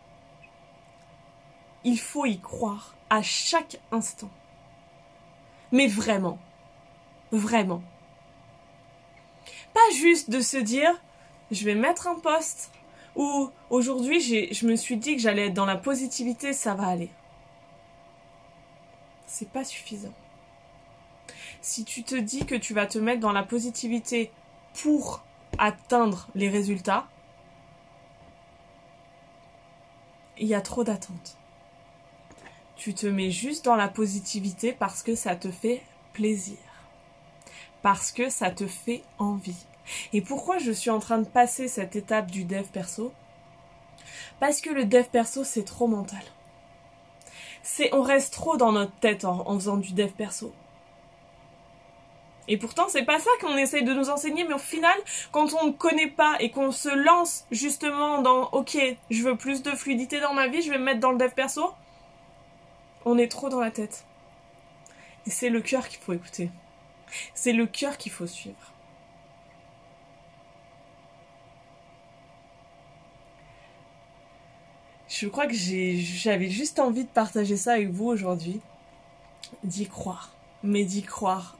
il 1.84 2.00
faut 2.00 2.26
y 2.26 2.39
croire 2.39 2.95
à 3.10 3.22
chaque 3.22 3.80
instant. 3.91 4.30
Mais 5.72 5.88
vraiment, 5.88 6.39
vraiment. 7.32 7.82
Pas 9.74 9.95
juste 9.95 10.30
de 10.30 10.41
se 10.41 10.58
dire 10.58 10.91
je 11.52 11.63
vais 11.63 11.76
mettre 11.76 12.08
un 12.08 12.19
poste 12.19 12.72
ou 13.15 13.50
aujourd'hui 13.69 14.19
je 14.52 14.67
me 14.67 14.76
suis 14.76 14.98
dit 14.98 15.15
que 15.15 15.22
j'allais 15.22 15.48
être 15.48 15.54
dans 15.54 15.65
la 15.65 15.78
positivité, 15.78 16.54
ça 16.54 16.74
va 16.74 16.88
aller 16.88 17.10
c'est 19.30 19.50
pas 19.50 19.63
suffisant. 19.63 20.13
Si 21.62 21.86
tu 21.86 22.04
te 22.04 22.15
dis 22.15 22.46
que 22.46 22.56
tu 22.56 22.74
vas 22.74 22.88
te 22.88 22.98
mettre 22.98 23.22
dans 23.22 23.32
la 23.32 23.44
positivité 23.44 24.32
pour 24.82 25.24
atteindre 25.58 26.28
les 26.36 26.50
résultats, 26.50 27.08
il 30.38 30.48
y 30.48 30.56
a 30.56 30.62
trop 30.62 30.84
d'attentes. 30.84 31.38
Tu 32.76 32.94
te 32.94 33.08
mets 33.08 33.30
juste 33.30 33.65
dans 33.65 33.76
la 33.76 33.89
positivité 33.89 34.72
parce 34.74 35.04
que 35.04 35.15
ça 35.15 35.36
te 35.36 35.52
fait 35.52 35.84
plaisir. 36.13 36.58
Parce 37.82 38.12
que 38.12 38.30
ça 38.30 38.50
te 38.50 38.68
fait 38.68 39.04
envie. 39.20 39.65
Et 40.13 40.22
pourquoi 40.22 40.58
je 40.58 40.72
suis 40.72 40.89
en 40.89 41.00
train 41.00 41.20
de 41.20 41.28
passer 41.28 41.68
cette 41.68 41.96
étape 41.96 42.32
du 42.32 42.46
dev 42.46 42.65
perso? 42.68 43.13
Parce 44.39 44.62
que 44.62 44.70
le 44.70 44.86
dev 44.86 45.06
perso, 45.12 45.44
c'est 45.44 45.63
trop 45.63 45.88
mental 45.88 46.24
c'est 47.63 47.93
on 47.93 48.02
reste 48.02 48.34
trop 48.34 48.58
dans 48.58 48.72
notre 48.72 48.93
tête 49.00 49.26
en, 49.26 49.54
faisant 49.56 49.78
du 49.78 49.93
dev 49.93 50.12
perso. 50.12 50.54
Et 52.48 52.58
pourtant, 52.58 52.88
c'est 52.89 53.04
pas 53.04 53.19
ça 53.19 53.30
qu'on 53.41 53.56
essaye 53.58 53.84
de 53.84 53.93
nous 53.93 54.10
enseigner, 54.10 54.43
mais 54.43 54.56
au 54.56 54.60
final, 54.60 54.98
quand 55.32 55.54
on 55.54 55.67
ne 55.67 55.72
connaît 55.72 56.10
pas 56.10 56.36
et 56.39 56.50
qu'on 56.50 56.72
se 56.72 56.89
lance 56.89 57.45
justement 57.52 58.24
dans 58.24 58.50
OK, 58.52 58.76
je 59.12 59.24
veux 59.24 59.38
plus 59.38 59.62
de 59.62 59.72
fluidité 59.72 60.19
dans 60.19 60.34
ma 60.34 60.48
vie, 60.48 60.63
je 60.63 60.72
vais 60.72 60.80
me 60.80 60.86
mettre 60.86 61.00
dans 61.00 61.12
le 61.12 61.19
dev 61.19 61.30
perso, 61.30 61.72
on 63.06 63.19
est 63.19 63.28
trop 63.28 63.50
dans 63.50 63.60
la 63.60 63.69
tête. 63.69 64.04
Et 65.28 65.30
c'est 65.30 65.50
le 65.50 65.62
cœur 65.62 65.88
qu'il 65.88 66.00
faut 66.00 66.13
écouter. 66.13 66.50
C'est 67.36 67.54
le 67.54 67.67
cœur 67.67 67.98
qu'il 67.98 68.12
faut 68.12 68.28
suivre. 68.28 68.74
Je 75.10 75.28
crois 75.28 75.48
que 75.48 75.56
j'avais 75.56 76.50
juste 76.50 76.80
envie 76.80 77.04
de 77.04 77.10
partager 77.10 77.58
ça 77.58 77.74
avec 77.74 77.89
vous 77.89 78.06
aujourd'hui. 78.06 78.62
D'y 79.63 79.88
croire. 79.88 80.30
Mais 80.63 80.84
d'y 80.84 81.02
croire. 81.02 81.58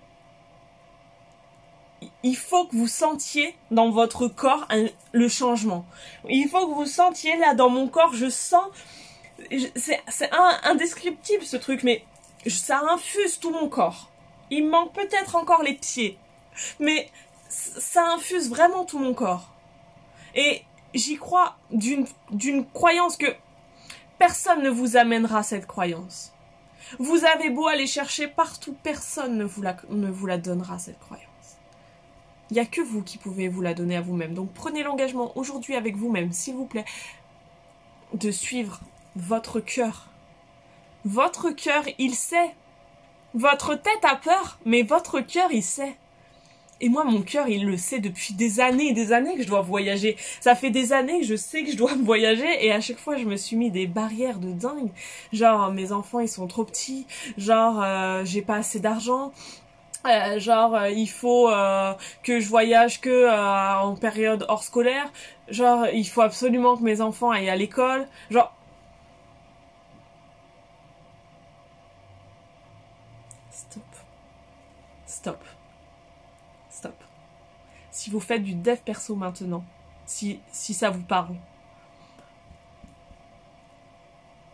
Il 2.24 2.38
faut 2.38 2.66
que 2.68 2.76
vous 2.76 2.88
sentiez 2.88 3.56
dans 3.72 3.90
votre 3.90 4.28
corps 4.28 4.68
le 5.12 5.28
changement. 5.28 5.86
Il 6.30 6.48
faut 6.48 6.68
que 6.68 6.74
vous 6.74 6.86
sentiez 6.86 7.36
là 7.38 7.56
dans 7.56 7.70
mon 7.70 7.88
corps, 7.88 8.14
je 8.14 8.30
sens. 8.30 8.68
C'est 9.76 10.00
indescriptible 10.64 11.44
ce 11.44 11.58
truc, 11.58 11.84
mais 11.84 12.06
ça 12.48 12.82
infuse 12.92 13.40
tout 13.40 13.52
mon 13.52 13.68
corps. 13.68 14.10
Il 14.52 14.68
manque 14.68 14.94
peut-être 14.94 15.36
encore 15.36 15.64
les 15.64 15.74
pieds, 15.74 16.18
mais 16.80 17.10
ça 17.50 18.06
infuse 18.14 18.50
vraiment 18.50 18.86
tout 18.86 19.00
mon 19.00 19.14
corps. 19.14 19.50
Et 20.36 20.64
j'y 20.94 21.18
crois 21.18 21.58
d'une 21.72 22.66
croyance 22.74 23.18
que 23.18 23.34
personne 24.18 24.64
ne 24.64 24.70
vous 24.70 24.98
amènera 24.98 25.44
cette 25.44 25.68
croyance. 25.68 26.34
Vous 26.98 27.26
avez 27.26 27.50
beau 27.50 27.68
aller 27.68 27.88
chercher 27.88 28.28
partout, 28.28 28.76
personne 28.84 29.38
ne 29.38 29.46
vous 29.46 29.62
la, 29.62 30.38
donnera 30.38 30.80
cette 30.80 31.00
croyance. 31.00 31.26
Il 32.50 32.56
n'y 32.56 32.60
a 32.60 32.66
que 32.66 32.82
vous 32.82 33.04
qui 33.04 33.18
pouvez 33.18 33.48
vous 33.48 33.62
la 33.62 33.74
donner 33.74 33.96
à 33.96 34.02
vous-même. 34.02 34.34
Donc 34.34 34.52
prenez 34.54 34.82
l'engagement 34.82 35.38
aujourd'hui 35.38 35.76
avec 35.76 35.96
vous-même, 35.96 36.32
s'il 36.32 36.56
vous 36.56 36.66
plaît, 36.66 36.86
de 38.14 38.32
suivre 38.32 38.80
votre 39.16 39.60
cœur. 39.60 40.08
Votre 41.06 41.52
cœur, 41.52 41.84
il 42.00 42.16
sait. 42.16 42.56
Votre 43.36 43.76
tête 43.76 44.04
a 44.04 44.16
peur, 44.16 44.58
mais 44.66 44.82
votre 44.82 45.20
cœur, 45.20 45.52
il 45.52 45.64
sait. 45.64 45.96
Et 46.82 46.88
moi, 46.88 47.04
mon 47.04 47.22
cœur, 47.22 47.48
il 47.50 47.66
le 47.66 47.76
sait 47.78 48.00
depuis 48.00 48.34
des 48.34 48.60
années 48.62 48.88
et 48.90 48.94
des 48.94 49.12
années 49.12 49.36
que 49.36 49.44
je 49.44 49.48
dois 49.48 49.62
voyager. 49.62 50.16
Ça 50.40 50.56
fait 50.56 50.70
des 50.70 50.94
années 50.94 51.20
que 51.20 51.26
je 51.26 51.36
sais 51.36 51.64
que 51.64 51.72
je 51.72 51.78
dois 51.78 51.94
voyager 52.04 52.66
et 52.66 52.72
à 52.72 52.80
chaque 52.80 53.00
fois, 53.00 53.18
je 53.18 53.26
me 53.26 53.36
suis 53.36 53.58
mis 53.58 53.70
des 53.72 53.88
barrières 53.88 54.40
de 54.40 54.52
dingue. 54.52 54.90
Genre, 55.34 55.72
mes 55.74 55.92
enfants, 55.92 56.20
ils 56.20 56.30
sont 56.30 56.48
trop 56.48 56.64
petits. 56.64 57.06
Genre, 57.38 57.82
euh, 57.84 58.24
j'ai 58.26 58.42
pas 58.42 58.56
assez 58.56 58.80
d'argent. 58.80 59.34
Euh, 60.08 60.40
genre, 60.40 60.76
euh, 60.76 60.90
il 60.90 61.10
faut 61.10 61.50
que 62.24 62.40
je 62.40 62.48
voyage 62.48 63.02
que 63.02 63.30
en 63.82 63.96
période 63.96 64.46
hors 64.48 64.64
scolaire. 64.64 65.12
Genre, 65.50 65.88
il 65.94 66.06
faut 66.06 66.22
absolument 66.22 66.78
que 66.78 66.84
mes 66.84 67.02
enfants 67.02 67.32
aillent 67.32 67.50
à 67.50 67.56
l'école. 67.58 68.08
Genre, 68.32 68.54
stop, 73.52 73.84
stop 75.06 75.59
si 78.00 78.10
vous 78.10 78.22
faites 78.22 78.44
du 78.44 78.56
dev 78.56 78.78
perso 78.78 79.14
maintenant, 79.14 79.66
si, 80.06 80.40
si 80.54 80.74
ça 80.74 80.90
vous 80.90 81.04
parle. 81.04 81.36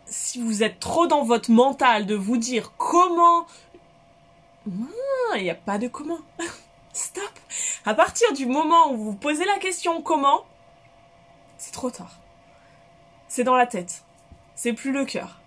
Si 0.04 0.42
vous 0.42 0.64
êtes 0.64 0.80
trop 0.80 1.06
dans 1.06 1.22
votre 1.22 1.52
mental 1.52 2.06
de 2.06 2.16
vous 2.16 2.38
dire 2.38 2.72
comment... 2.76 3.46
Il 4.66 5.42
n'y 5.44 5.50
a 5.50 5.54
pas 5.54 5.78
de 5.78 5.86
comment. 5.86 6.18
Stop. 6.92 7.30
À 7.84 7.94
partir 7.94 8.32
du 8.32 8.46
moment 8.46 8.90
où 8.90 8.96
vous 8.96 9.14
posez 9.14 9.44
la 9.44 9.58
question 9.58 10.02
comment, 10.02 10.44
c'est 11.56 11.72
trop 11.72 11.92
tard. 11.92 12.18
C'est 13.28 13.44
dans 13.44 13.54
la 13.54 13.68
tête. 13.68 14.02
C'est 14.56 14.72
plus 14.72 14.90
le 14.90 15.04
cœur. 15.04 15.40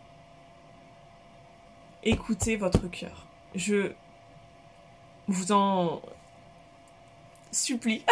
Écoutez 2.04 2.56
votre 2.56 2.88
cœur. 2.88 3.28
Je 3.56 3.92
vous 5.28 5.52
en 5.52 6.02
supplie. 7.52 8.04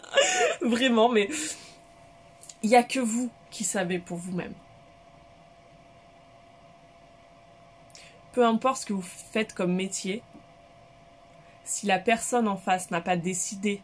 Vraiment, 0.60 1.08
mais 1.08 1.28
il 2.62 2.70
n'y 2.70 2.76
a 2.76 2.82
que 2.82 3.00
vous 3.00 3.30
qui 3.50 3.64
savez 3.64 3.98
pour 3.98 4.16
vous-même. 4.16 4.54
Peu 8.32 8.44
importe 8.44 8.78
ce 8.78 8.86
que 8.86 8.92
vous 8.92 9.02
faites 9.02 9.54
comme 9.54 9.74
métier, 9.74 10.22
si 11.64 11.86
la 11.86 11.98
personne 11.98 12.48
en 12.48 12.56
face 12.56 12.90
n'a 12.90 13.00
pas 13.00 13.16
décidé 13.16 13.80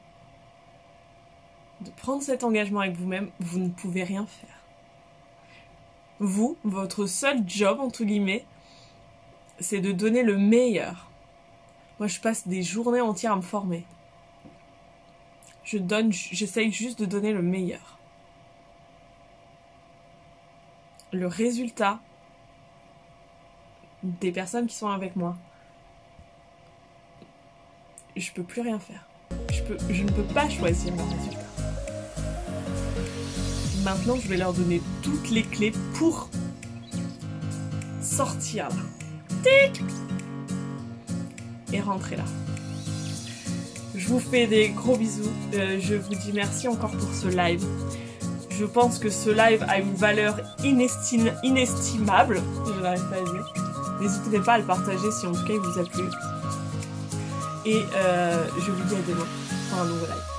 de 1.81 1.91
prendre 1.91 2.23
cet 2.23 2.45
engagement 2.45 2.81
avec 2.81 2.97
vous-même, 2.97 3.31
vous 3.39 3.59
ne 3.59 3.69
pouvez 3.69 4.03
rien 4.03 4.27
faire. 4.27 4.59
Vous, 6.19 6.59
votre 6.65 7.07
seul 7.07 7.43
job, 7.47 7.81
entre 7.81 8.05
guillemets, 8.05 8.45
c'est 9.61 9.81
de 9.81 9.93
donner 9.93 10.23
le 10.23 10.37
meilleur. 10.37 11.11
Moi, 11.99 12.09
je 12.09 12.21
passe 12.21 12.49
des 12.49 12.63
journées 12.63 13.01
entières 13.01 13.33
à 13.33 13.37
me 13.37 13.43
former 13.43 13.87
je 15.71 15.79
donne, 15.79 16.13
j'essaye 16.13 16.73
juste 16.73 16.99
de 17.01 17.07
donner 17.07 17.33
le 17.33 17.43
meilleur. 17.43 18.01
le 21.13 21.27
résultat 21.27 22.01
des 24.03 24.33
personnes 24.33 24.67
qui 24.67 24.77
sont 24.77 24.89
avec 24.89 25.17
moi, 25.17 25.37
je 28.17 28.31
peux 28.33 28.43
plus 28.43 28.63
rien 28.63 28.79
faire. 28.79 29.07
Je, 29.53 29.63
peux, 29.63 29.77
je 29.91 30.03
ne 30.03 30.11
peux 30.11 30.25
pas 30.35 30.49
choisir 30.49 30.95
le 30.95 31.03
résultat. 31.03 31.39
Maintenant, 33.85 34.17
je 34.17 34.29
vais 34.29 34.37
leur 34.37 34.53
donner 34.53 34.81
toutes 35.03 35.31
les 35.31 35.43
clés 35.43 35.73
pour 35.95 36.29
sortir 38.01 38.69
là. 38.69 38.83
Tic 39.43 39.83
Et 41.73 41.81
rentrer 41.81 42.17
là. 42.17 42.25
Vous 44.11 44.19
fais 44.19 44.49
des 44.49 44.71
gros 44.71 44.97
bisous. 44.97 45.31
Euh, 45.55 45.79
je 45.81 45.95
vous 45.95 46.17
dis 46.17 46.33
merci 46.35 46.67
encore 46.67 46.91
pour 46.91 47.15
ce 47.15 47.29
live. 47.29 47.65
Je 48.51 48.65
pense 48.65 48.99
que 48.99 49.09
ce 49.09 49.31
live 49.31 49.65
a 49.69 49.79
une 49.79 49.95
valeur 49.95 50.37
inestimable. 50.65 52.43
Je 52.67 52.83
n'arrive 52.83 53.09
pas 53.09 53.19
à 53.19 53.23
dire. 53.23 53.55
N'hésitez 54.01 54.41
pas 54.41 54.55
à 54.55 54.59
le 54.59 54.65
partager 54.65 55.13
si 55.13 55.29
en 55.29 55.33
tout 55.33 55.45
cas 55.45 55.53
il 55.53 55.61
vous 55.61 55.79
a 55.79 55.85
plu. 55.85 56.03
Et 57.65 57.85
euh, 57.95 58.45
je 58.59 58.73
vous 58.73 58.83
dis 58.89 58.97
à 58.97 59.09
demain 59.09 59.27
pour 59.71 59.79
un 59.79 59.85
nouveau 59.85 60.07
live. 60.07 60.30